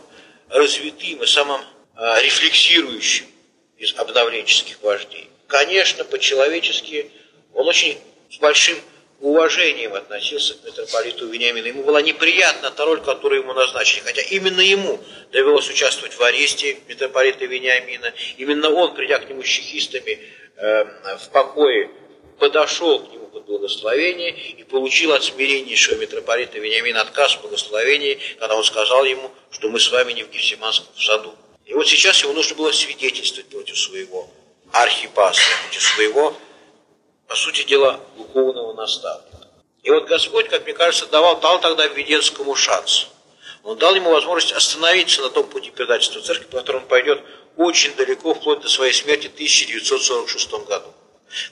[0.48, 1.60] развитым и самым
[1.96, 3.26] э, рефлексирующим
[3.76, 5.28] из обновленческих вождей.
[5.48, 7.10] Конечно, по-человечески
[7.52, 7.98] он очень
[8.30, 8.78] с большим
[9.20, 11.66] уважением относился к митрополиту Вениамину.
[11.66, 15.00] Ему была неприятна та роль, которую ему назначили, хотя именно ему
[15.32, 18.12] довелось участвовать в аресте митрополита Вениамина.
[18.36, 20.18] Именно он, придя к нему с чехистами
[20.56, 20.84] э,
[21.18, 21.90] в покое,
[22.38, 28.56] подошел к нему под благословение и получил от смиреннейшего митрополита Вениамина отказ в благословении, когда
[28.56, 31.34] он сказал ему, что мы с вами не в Гефсиманском саду.
[31.64, 34.28] И вот сейчас ему нужно было свидетельствовать против своего
[34.72, 36.36] архипастыря, против своего,
[37.28, 39.48] по сути дела, духовного наставника.
[39.82, 43.08] И вот Господь, как мне кажется, давал, дал тогда Введенскому шанс.
[43.62, 47.22] Он дал ему возможность остановиться на том пути предательства церкви, по которому он пойдет
[47.56, 50.92] очень далеко, вплоть до своей смерти в 1946 году.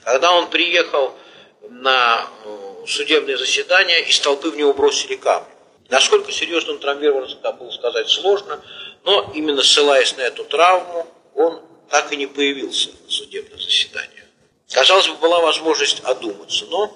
[0.03, 1.13] Когда он приехал
[1.69, 5.47] на э, судебное заседание, из толпы в него бросили камни.
[5.89, 8.61] Насколько серьезно он травмировался, там было сказать сложно,
[9.03, 14.23] но именно ссылаясь на эту травму, он так и не появился на судебном заседании.
[14.71, 16.91] Казалось бы, была возможность одуматься, но,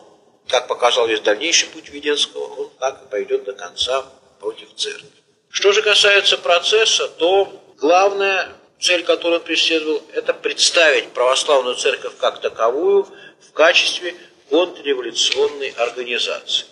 [0.48, 4.06] как показал весь дальнейший путь Веденского, он так и пойдет до конца
[4.40, 5.10] против церкви.
[5.50, 12.40] Что же касается процесса, то главная цель, которую он преследовал, это представить православную церковь как
[12.40, 13.08] таковую
[13.48, 14.16] в качестве
[14.50, 16.68] контрреволюционной организации.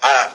[0.00, 0.32] А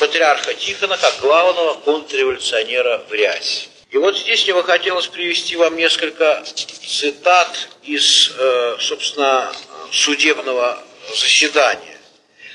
[0.00, 3.68] патриарха Тихона как главного контрреволюционера в рясе.
[3.90, 9.52] И вот здесь мне бы хотелось привести вам несколько цитат из, э, собственно,
[9.92, 11.98] судебного заседания,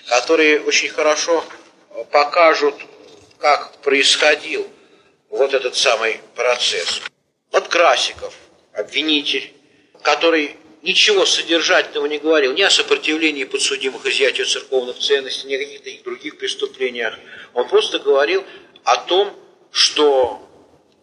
[0.08, 1.44] которые очень хорошо
[2.12, 2.76] покажут,
[3.40, 4.68] как происходил
[5.30, 7.02] вот этот самый процесс.
[7.54, 8.34] Вот Красиков,
[8.74, 9.54] обвинитель,
[10.02, 16.04] который ничего содержательного не говорил ни о сопротивлении подсудимых изъятию церковных ценностей, ни о каких-то
[16.04, 17.14] других преступлениях.
[17.54, 18.44] Он просто говорил
[18.84, 19.32] о том,
[19.72, 20.42] что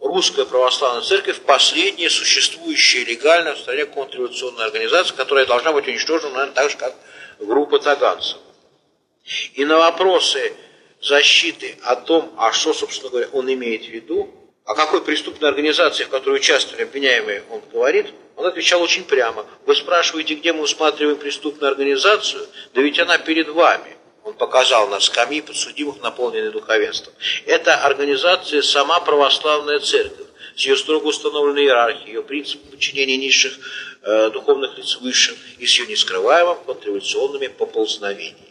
[0.01, 6.53] Русская Православная Церковь– последняя существующая легально в стране контрреволюционная организация, которая должна быть уничтожена, наверное,
[6.53, 6.93] так же, как
[7.39, 8.39] группа таганцев.
[9.53, 10.51] И на вопросы
[11.01, 16.03] защиты о том, а что, собственно говоря, он имеет в виду, о какой преступной организации,
[16.03, 19.45] в которой участвовали обвиняемые, он говорит, он отвечал очень прямо.
[19.65, 22.47] Вы спрашиваете, где мы усматриваем преступную организацию?
[22.73, 23.97] Да ведь она перед вами.
[24.23, 27.13] Он показал на скамьи подсудимых, наполненные духовенством.
[27.47, 33.57] Это организация сама православная церковь с ее строго установленной иерархией, ее принципом подчинения низших
[34.03, 38.50] э, духовных лиц высшим и с ее нескрываемым контрреволюционными поползновениями.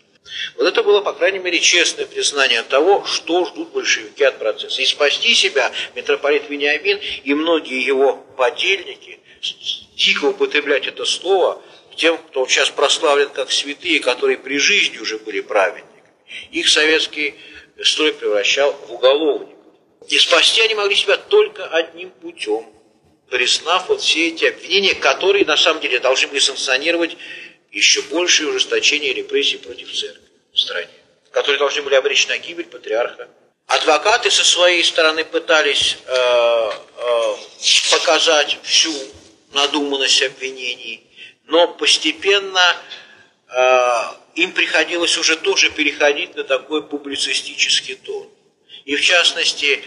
[0.57, 4.83] Вот это было, по крайней мере, честное признание того, что ждут большевики от процесса.
[4.83, 9.19] И спасти себя митрополит Вениамин и многие его подельники,
[9.97, 11.63] дико употреблять это слово,
[11.97, 16.03] тем, кто сейчас прославлен как святые, которые при жизни уже были праведниками,
[16.51, 17.35] их советский
[17.83, 19.57] строй превращал в уголовников.
[20.09, 22.67] И спасти они могли себя только одним путем,
[23.29, 27.17] признав вот все эти обвинения, которые на самом деле должны были санкционировать
[27.71, 30.89] еще большее ужесточение репрессий против церкви в стране,
[31.31, 33.29] которые должны были обречь на гибель патриарха.
[33.67, 37.37] Адвокаты со своей стороны пытались э, э,
[37.93, 38.93] показать всю
[39.53, 41.07] надуманность обвинений,
[41.45, 42.77] но постепенно
[43.49, 44.03] э,
[44.35, 48.29] им приходилось уже тоже переходить на такой публицистический тон.
[48.85, 49.85] И в частности,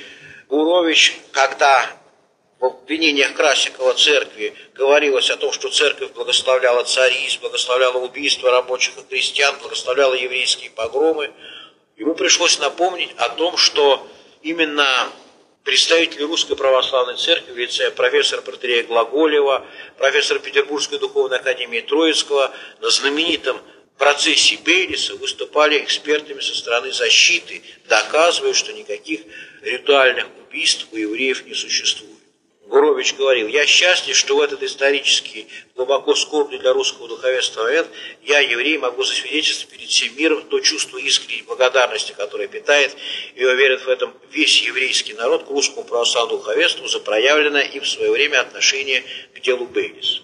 [0.48, 1.90] Гурович, когда
[2.64, 9.02] в обвинениях Красикова церкви говорилось о том, что церковь благословляла царизм, благословляла убийство рабочих и
[9.02, 11.34] крестьян, благословляла еврейские погромы,
[11.98, 14.08] ему пришлось напомнить о том, что
[14.44, 14.88] именно
[15.66, 19.66] представители Русской Православной Церкви в лице профессора протерея Глаголева,
[19.98, 22.50] профессора Петербургской Духовной Академии Троицкого
[22.80, 23.60] на знаменитом
[23.98, 29.20] процессе Бейлиса выступали экспертами со стороны защиты, доказывая, что никаких
[29.64, 32.13] ритуальных убийств у евреев не существует.
[32.68, 37.90] Гурович говорил, я счастлив, что в этот исторический, глубоко скорбный для русского духовенства момент
[38.24, 42.96] я, еврей, могу засвидетельствовать перед всем миром то чувство искренней благодарности, которое питает
[43.36, 47.88] и уверен в этом весь еврейский народ к русскому православному духовенству за проявленное им в
[47.88, 49.04] свое время отношение
[49.36, 50.22] к делу Бейлиса.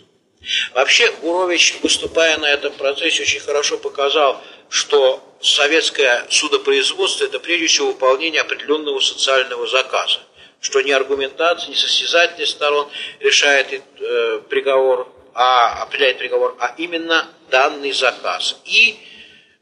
[0.73, 7.87] Вообще, Гурович, выступая на этом процессе, очень хорошо показал, что советское судопроизводство– это прежде всего
[7.87, 10.21] выполнение определенного социального заказа
[10.59, 12.89] что не аргументация, не состязательность сторон
[13.19, 18.97] решает э, приговор, а определяет приговор, а именно данный заказ и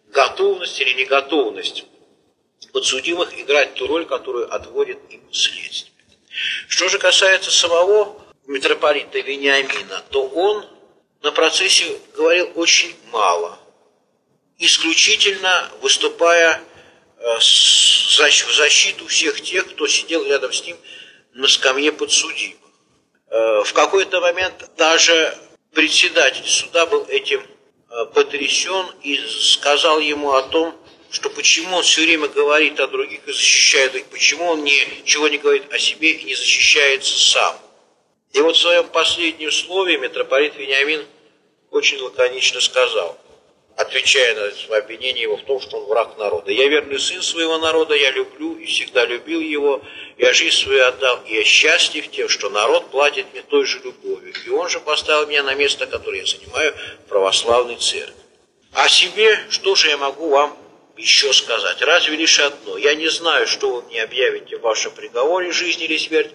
[0.09, 1.85] готовность или неготовность
[2.73, 5.93] подсудимых играть ту роль, которую отводит им следствие.
[6.67, 10.65] Что же касается самого митрополита Вениамина, то он
[11.21, 13.57] на процессе говорил очень мало,
[14.57, 16.61] исключительно выступая
[17.19, 20.77] в защиту всех тех, кто сидел рядом с ним
[21.33, 22.57] на скамье подсудимых.
[23.29, 25.37] Э, в какой-то момент даже
[25.73, 30.75] председатель суда был этим э, потрясен и сказал ему о том,
[31.09, 35.37] что почему он все время говорит о других и защищает их, почему он ничего не
[35.37, 37.55] говорит о себе и не защищается сам.
[38.33, 41.05] И вот в своем последнем слове митрополит Вениамин
[41.71, 43.17] очень лаконично сказал–
[43.77, 44.35] отвечая
[44.69, 46.51] на обвинение его в том, что он враг народа.
[46.51, 49.81] Я верный сын своего народа, я люблю и всегда любил его,
[50.17, 54.33] я жизнь свою отдал, и я счастлив тем, что народ платит мне той же любовью.
[54.45, 56.73] И он же поставил меня на место, которое я занимаю
[57.05, 58.15] в православной церкви.
[58.73, 60.57] О себе что же я могу вам
[60.97, 61.79] еще сказать?
[61.83, 62.77] Разве лишь одно.
[62.77, 66.31] Я не знаю, что вы мне объявите в вашем приговоре, жизнь или смерть,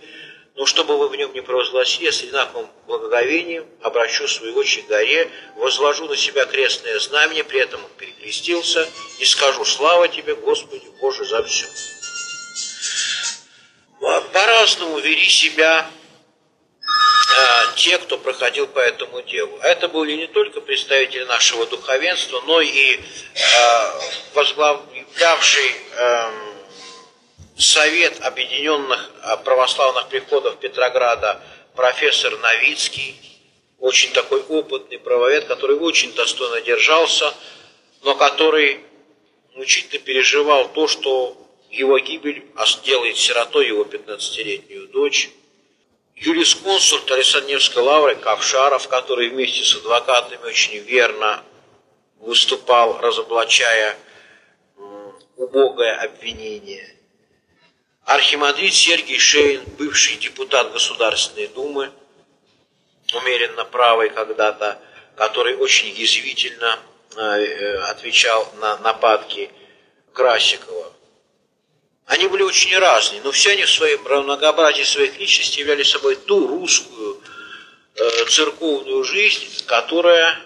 [0.54, 5.30] но чтобы вы в нем не провозгласили, с одинаковым благоговением обращу свои очи к горе,
[5.56, 8.86] возложу на себя крестное знамение, при этом перекрестился,
[9.18, 11.66] и скажу «Слава тебе, Господи Боже, за все».
[14.32, 15.88] По-разному вели себя
[17.34, 19.56] а, те, кто проходил по этому делу.
[19.58, 23.00] Это были не только представители нашего духовенства, но и
[23.56, 24.00] а,
[24.34, 26.51] возглавлявший а,
[27.56, 31.40] Совет Объединенных а, Православных Приходов Петрограда
[31.74, 33.14] профессор Новицкий,
[33.78, 37.32] очень такой опытный правовед, который очень достойно держался,
[38.02, 38.80] но который
[39.54, 41.36] мучительно переживал то, что
[41.70, 45.30] его гибель сделает сиротой его 15-летнюю дочь.
[46.14, 51.42] Юрисконсульт Александревской лавры Ковшаров, который вместе с адвокатами очень верно
[52.18, 53.96] выступал, разоблачая
[55.36, 56.88] убогое обвинение–
[58.04, 61.92] Архимандрит Сергий Шейн, бывший депутат Государственной Думы,
[63.14, 64.80] умеренно правый когда-то,
[65.14, 66.80] который очень язвительно
[67.16, 69.50] э, э, отвечал на нападки
[70.12, 70.92] Красикова.
[72.06, 76.48] Они были очень разные, но все они в своем многообразии своих личностей являли собой ту
[76.48, 77.22] русскую
[77.94, 80.40] э, церковную жизнь, которая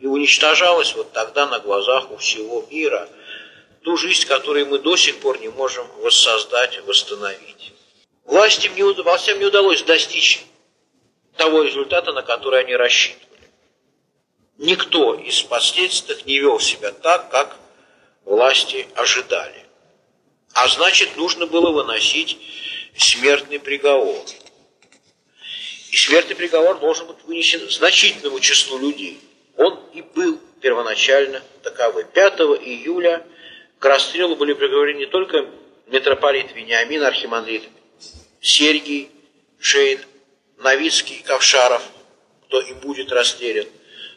[0.00, 3.06] и уничтожалась вот тогда на глазах у всего мира–
[3.86, 7.72] ту жизнь, которую мы до сих пор не можем воссоздать, восстановить.
[8.24, 10.42] Властям не, властям не удалось достичь
[11.36, 13.48] того результата, на который они рассчитывали.
[14.58, 17.56] Никто из последствий не вел себя так, как
[18.24, 19.64] власти ожидали.
[20.52, 22.38] А значит, нужно было выносить
[22.98, 24.26] смертный приговор.
[25.92, 29.20] И смертный приговор должен быть вынесен значительному числу людей.
[29.56, 32.04] Он и был первоначально таковой.
[32.04, 33.24] 5 июля
[33.78, 35.46] к расстрелу были приговорены не только
[35.86, 37.64] митрополит Вениамин, архимандрит
[38.40, 39.10] Сергий,
[39.58, 40.00] Шейн,
[40.58, 41.82] Новицкий, Ковшаров,
[42.46, 43.66] кто и будет расстрелян,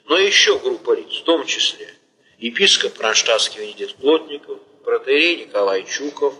[0.05, 1.93] но еще группа лиц, в том числе
[2.37, 6.33] епископ Кронштадтский Венедикт Плотников, протеерей Николай Чуков,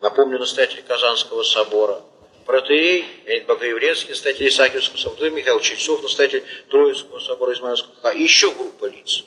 [0.00, 2.02] напомню, настоятель Казанского собора,
[2.44, 8.86] протеерей Леонид Богоявленский, настоятель Исаакиевского собора, Михаил Чельцов, настоятель Троицкого собора Измаилского, а еще группа
[8.86, 9.24] лиц.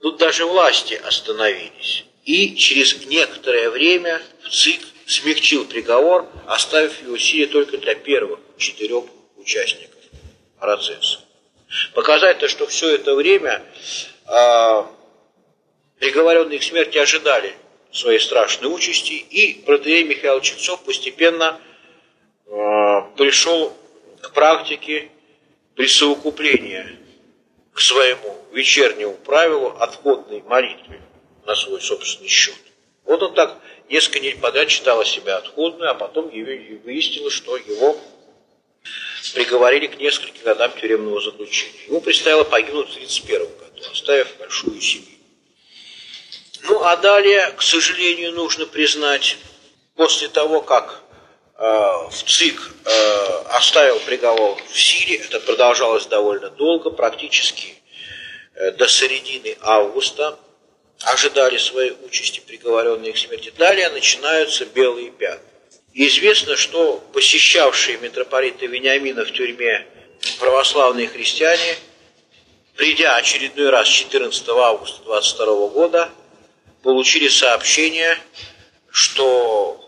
[0.00, 4.20] Тут даже власти остановились и через некоторое время
[4.50, 9.04] ЦИК смягчил приговор, оставив его силе только для первых четырех
[9.36, 10.00] участников
[10.58, 11.20] процесса.
[11.94, 13.62] Показать то, что все это время
[14.28, 14.82] э,
[16.00, 17.54] приговоренные к смерти ожидали
[17.92, 21.60] своей страшной участи, и протеерей Михаил Чельцов постепенно
[22.46, 22.50] э,
[23.16, 23.72] пришел
[24.20, 25.10] к практике
[25.76, 26.90] присовокупления
[27.72, 31.00] к своему вечернему правилу отходной молитвы
[31.46, 32.54] на свой собственный счет.
[33.04, 37.98] Вот он так несколько недель подряд читал о себя отходную, а потом выяснилось, что его
[39.34, 41.84] приговорили к нескольким годам тюремного заключения.
[41.86, 45.18] Ему предстояло погибнуть в 1931 году, оставив большую семью.
[46.62, 49.36] Ну, а далее, к сожалению, нужно признать,
[49.94, 51.02] после того, как
[51.58, 52.72] в ЦИК
[53.50, 57.74] оставил приговор в силе, это продолжалось довольно долго, практически
[58.74, 60.38] до середины августа
[61.02, 63.52] ожидали своей участи приговоренные к смерти.
[63.56, 65.46] Далее начинаются белые пятна.
[65.92, 69.86] Известно, что посещавшие митрополита Вениамина в тюрьме
[70.38, 71.76] православные христиане,
[72.74, 76.10] придя очередной раз 14 августа 22 года,
[76.82, 78.18] получили сообщение,
[78.90, 79.82] что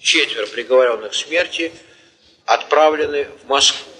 [0.00, 1.72] четверо приговоренных к смерти
[2.46, 3.92] отправлены в Москву.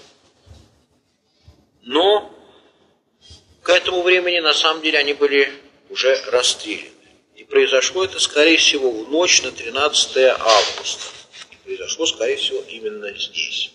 [1.83, 2.33] Но
[3.61, 5.53] к этому времени на самом деле они были
[5.89, 6.89] уже расстреляны.
[7.35, 11.03] И произошло это, скорее всего, в ночь на 13 августа.
[11.51, 13.71] И произошло, скорее всего, именно здесь.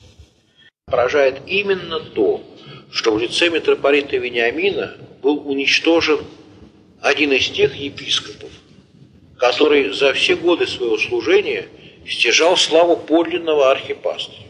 [0.86, 2.42] Поражает именно то,
[2.90, 6.24] что в лице митрополита Вениамина был уничтожен
[7.00, 8.50] один из тех епископов,
[9.38, 11.68] который за все годы своего служения
[12.08, 14.48] стяжал славу подлинного архипастыря,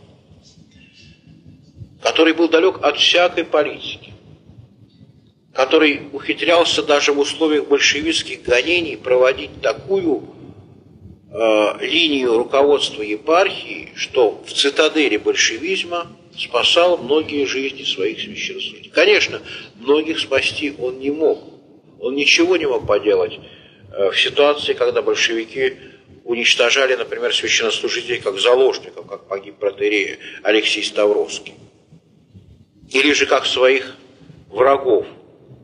[2.03, 4.12] который был далек от всякой политики,
[5.53, 10.25] который ухитрялся даже в условиях большевистских гонений проводить такую
[11.31, 18.91] э, линию руководства епархии, что в цитадели большевизма спасал многие жизни своих священнослужителей.
[18.91, 19.43] Конечно,
[19.77, 21.43] многих спасти он не мог.
[22.01, 23.39] Он ничего не мог поделать
[23.93, 25.75] э, в ситуации, когда большевики
[26.25, 31.55] уничтожали, например, священнослужителей как заложников, как погиб протерея Алексей Ставровский.
[32.91, 33.97] Или же как своих
[34.49, 35.05] врагов–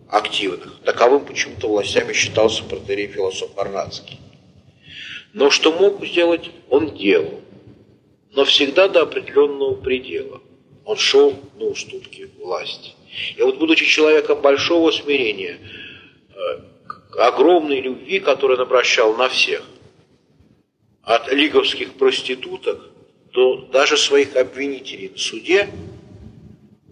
[0.09, 0.80] активных.
[0.84, 4.18] Таковым почему-то властями считался протерей философ Арнацкий.
[5.32, 7.40] Но что мог сделать, он делал.
[8.32, 10.40] Но всегда до определенного предела.
[10.84, 12.92] Он шел на уступки власти.
[13.36, 15.59] И вот будучи человеком большого смирения,
[16.30, 19.62] э, огромной любви, которую он обращал на всех,
[21.02, 22.90] от лиговских проституток
[23.32, 25.68] до даже своих обвинителей на суде,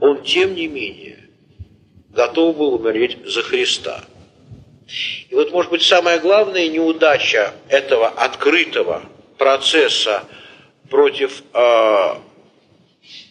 [0.00, 1.25] он тем не менее
[2.16, 4.04] готов был умереть за Христа.
[5.28, 9.04] И вот, может быть, самая главная неудача этого открытого
[9.36, 10.24] процесса
[10.88, 12.14] против э,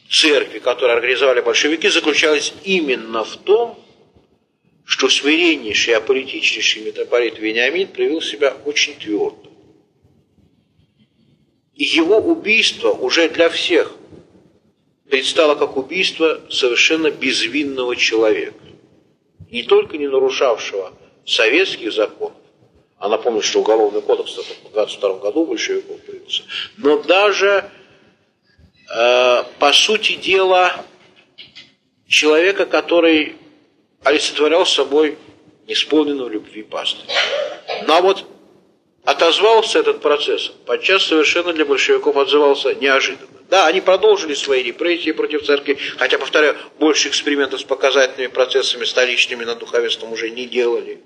[0.10, 3.80] церкви, которую организовали большевики, заключалась именно в том,
[4.86, 9.50] что смиреннейший, аполитичнейший митрополит Вениамин проявил себя очень твердо.
[11.74, 13.94] И его убийство уже для всех
[15.10, 18.65] предстало как убийство совершенно безвинного человека
[19.52, 20.94] не только не нарушавшего
[21.26, 22.38] советских законов,
[22.98, 26.44] а напомню, что Уголовный кодекс в 22 году большевиков появился,
[26.78, 27.70] но даже,
[28.96, 30.86] э, по сути дела,
[32.08, 33.36] человека, который
[34.04, 35.18] олицетворял собой
[35.68, 37.12] исполненную любви пастыря.
[37.88, 38.26] Но вот
[39.04, 43.35] отозвался этот процесс, подчас совершенно для большевиков отзывался неожиданно.
[43.50, 49.44] Да, они продолжили свои репрессии против церкви, хотя, повторяю, больше экспериментов с показательными процессами столичными
[49.44, 51.02] над духовенством уже не делали.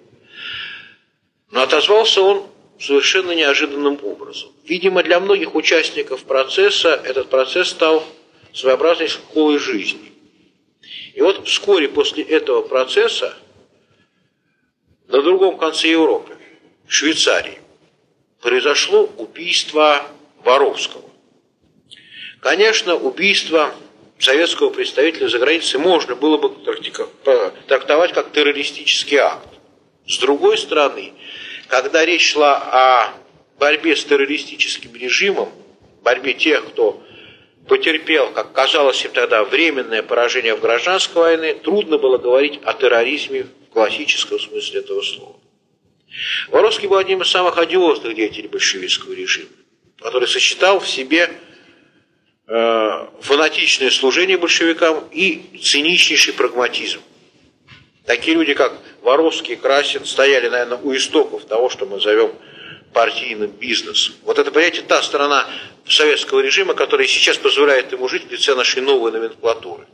[1.51, 2.47] Но отозвался он
[2.79, 4.51] совершенно неожиданным образом.
[4.63, 8.05] Видимо, для многих участников процесса этот процесс стал
[8.53, 10.13] своеобразной школой жизни.
[11.13, 13.35] И вот вскоре после этого процесса
[15.07, 16.37] на другом конце Европы,
[16.87, 17.59] в Швейцарии,
[18.39, 20.05] произошло убийство
[20.45, 21.08] Воровского.
[22.41, 23.73] Конечно, убийство
[24.17, 26.49] советского представителя за границей можно было бы
[27.67, 29.47] трактовать как террористический акт.
[30.07, 31.13] С другой стороны,
[31.67, 33.13] когда речь шла о
[33.59, 35.51] борьбе с террористическим режимом,
[36.01, 37.03] борьбе тех, кто
[37.67, 43.43] потерпел, как казалось им тогда, временное поражение в гражданской войне, трудно было говорить о терроризме
[43.69, 45.35] в классическом смысле этого слова.
[46.47, 49.49] Воровский был одним из самых одиозных деятелей большевистского режима,
[50.01, 51.29] который сочетал в себе
[52.49, 56.99] фанатичное служение большевикам и циничнейший прагматизм.
[58.05, 58.73] Такие люди, как
[59.03, 62.33] Воровский и Красин, стояли, наверное, у истоков того, что мы зовем
[62.91, 64.15] партийным бизнесом.
[64.23, 65.47] Вот это, понимаете, та сторона
[65.87, 69.85] советского режима, которая сейчас позволяет ему жить в лице нашей новой номенклатуры.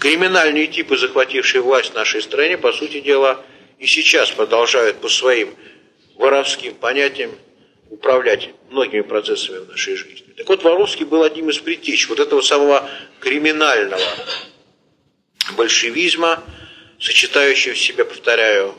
[0.00, 3.40] Криминальные типы, захватившие власть в нашей стране, по сути дела,
[3.78, 5.54] и сейчас продолжают по своим
[6.16, 7.30] воровским понятиям
[7.94, 10.32] управлять многими процессами в нашей жизни.
[10.36, 12.88] Так вот, Воровский был одним из притеч вот этого самого
[13.20, 14.02] криминального
[15.56, 16.42] большевизма,
[17.00, 18.74] сочетающего в себе, повторяю,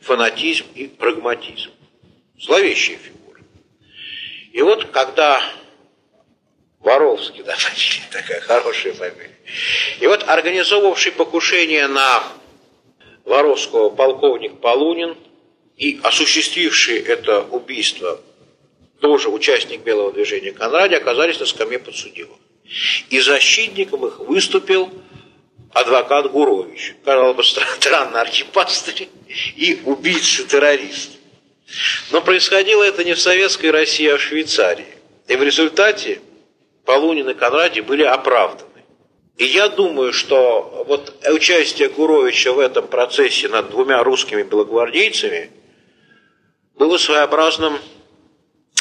[0.00, 1.70] фанатизм и прагматизм.
[2.40, 3.40] Зловещая фигура.
[4.52, 5.40] И вот когда
[6.80, 7.56] Воровский, да,
[8.10, 9.36] такая хорошая фамилия,
[10.00, 12.24] и вот организовавший покушение на
[13.24, 15.16] Воровского полковник Полунин
[15.76, 18.20] и осуществивший это убийство
[19.00, 22.38] тоже участник белого движения Конраде, оказались на скамье подсудимых.
[23.10, 24.90] И защитником их выступил
[25.72, 26.96] адвокат Гурович.
[27.04, 27.44] Казалось бы,
[27.80, 29.08] странно, архипастырь
[29.56, 31.12] и убийца-террорист.
[32.10, 34.86] Но происходило это не в советской России, а в Швейцарии.
[35.28, 36.20] И в результате
[36.84, 38.70] Полунин и Конради были оправданы.
[39.36, 45.50] И я думаю, что вот участие Гуровича в этом процессе над двумя русскими белогвардейцами
[46.76, 47.78] было своеобразным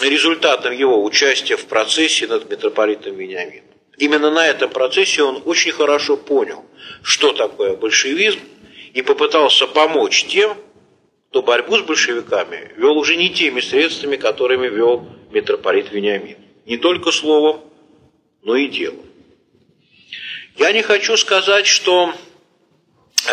[0.01, 3.65] результатом его участия в процессе над митрополитом Вениамином.
[3.97, 6.65] Именно на этом процессе он очень хорошо понял,
[7.01, 8.39] что такое большевизм,
[8.93, 10.57] и попытался помочь тем,
[11.29, 16.37] кто борьбу с большевиками вел уже не теми средствами, которыми вел митрополит Вениамин.
[16.65, 17.61] Не только словом,
[18.41, 19.05] но и делом.
[20.57, 22.13] Я не хочу сказать, что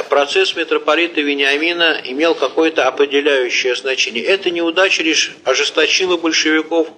[0.08, 4.24] процесс митрополита Вениамина имел какое-то определяющее значение.
[4.24, 6.88] Эта неудача лишь ожесточила большевиков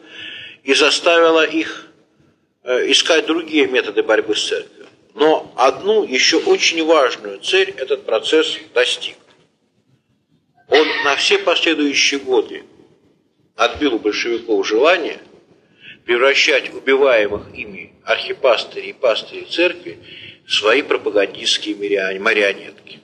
[0.63, 1.89] и заставила их
[2.63, 4.87] э, искать другие методы борьбы с церковью.
[5.15, 9.17] Но одну еще очень важную цель этот процесс достиг.
[10.69, 12.65] Он на все последующие годы
[13.57, 15.19] отбил у большевиков желание
[16.05, 19.99] превращать убиваемых ими архипастырей и пастырей церкви
[20.47, 21.75] свои пропагандистские
[22.19, 23.01] марионетки.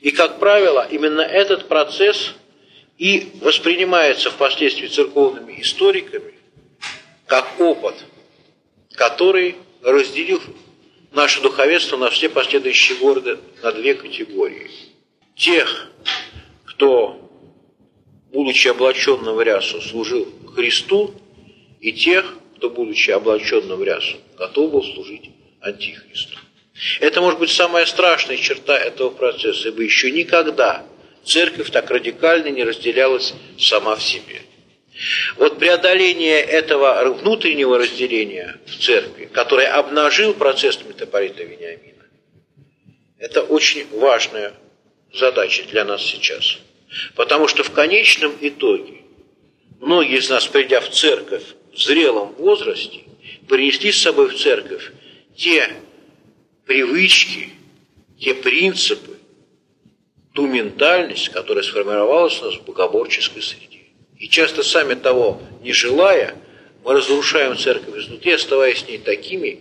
[0.00, 2.34] И, как правило, именно этот процесс
[2.98, 6.34] и воспринимается впоследствии церковными историками
[7.26, 7.94] как опыт,
[8.92, 10.40] который разделил
[11.12, 14.70] наше духовенство на все последующие годы на две категории.
[15.34, 15.90] Тех,
[16.64, 17.20] кто,
[18.32, 21.14] будучи облаченным в рясу, служил Христу,
[21.80, 25.30] и тех, кто, будучи облаченным в рясу, готов был служить
[25.66, 26.38] Антихристу.
[27.00, 30.84] Это может быть самая страшная черта этого процесса, ибо еще никогда
[31.24, 34.42] церковь так радикально не разделялась сама в себе.
[35.36, 42.04] Вот преодоление этого внутреннего разделения в церкви, который обнажил процесс митрополита Вениамина,
[43.18, 44.54] это очень важная
[45.12, 46.58] задача для нас сейчас.
[47.14, 49.02] Потому что в конечном итоге
[49.80, 51.42] многие из нас, придя в церковь
[51.72, 53.00] в зрелом возрасте,
[53.48, 54.92] принесли с собой в церковь
[55.36, 55.70] те
[56.64, 57.50] привычки,
[58.18, 59.18] те принципы,
[60.32, 63.80] ту ментальность, которая сформировалась у нас в богоборческой среде.
[64.18, 66.36] И часто сами того не желая,
[66.84, 69.58] мы разрушаем церковь изнутри, оставаясь с ней такими,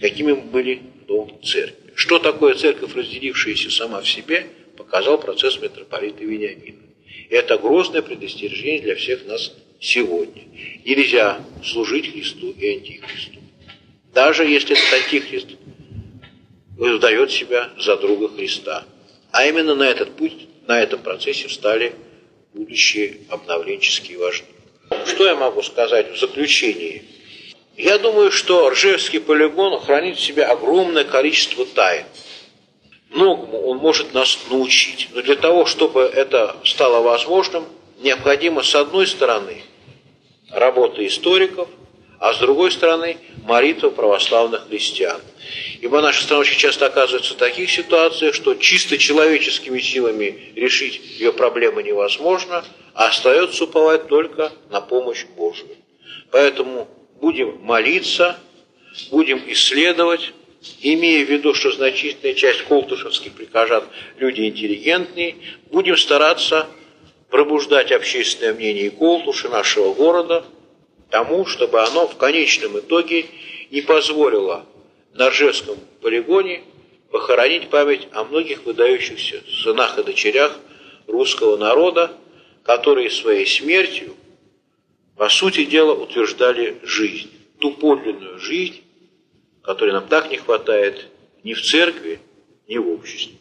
[0.00, 1.92] какими мы были до церкви.
[1.94, 4.46] Что такое церковь, разделившаяся сама в себе,
[4.76, 6.82] показал процесс митрополита Вениамина.
[7.28, 10.42] И это грозное предостережение для всех нас сегодня.
[10.84, 13.38] Нельзя служить Христу и Антихристу.
[14.12, 15.48] Даже если этот Антихрист
[16.78, 18.84] выдает себя за друга Христа.
[19.32, 21.92] А именно на этот путь, на этом процессе встали
[22.54, 24.46] будущие обновленческие вожди.
[25.06, 27.04] Что я могу сказать в заключении?
[27.76, 32.04] Я думаю, что Ржевский полигон хранит в себе огромное количество тайн.
[33.10, 35.08] Многому он может нас научить.
[35.12, 37.66] Но для того, чтобы это стало возможным,
[38.00, 39.62] необходимо, с одной стороны,
[40.50, 41.68] работа историков,
[42.18, 45.20] а с другой стороны, молитва православных христиан.
[45.80, 51.32] Ибо наша страна очень часто оказывается в таких ситуациях, что чисто человеческими силами решить ее
[51.32, 52.64] проблемы невозможно,
[52.94, 55.76] а остается уповать только на помощь Божию.
[56.30, 56.88] Поэтому
[57.20, 58.38] будем молиться,
[59.10, 60.32] будем исследовать,
[60.80, 63.84] имея в виду, что значительная часть колтушевских прихожан
[64.18, 65.36] люди интеллигентные,
[65.70, 66.66] будем стараться
[67.30, 70.44] пробуждать общественное мнение Колтуши, нашего города,
[71.10, 73.26] тому, чтобы оно в конечном итоге
[73.70, 74.66] не позволило
[75.14, 76.62] на Ржевском полигоне
[77.10, 80.56] похоронить память о многих выдающихся сынах и дочерях
[81.06, 82.12] русского народа,
[82.62, 84.14] которые своей смертью,
[85.16, 88.82] по сути дела, утверждали жизнь, ту подлинную жизнь,
[89.62, 91.06] которой нам так не хватает
[91.42, 92.20] ни в церкви,
[92.68, 93.37] ни в обществе.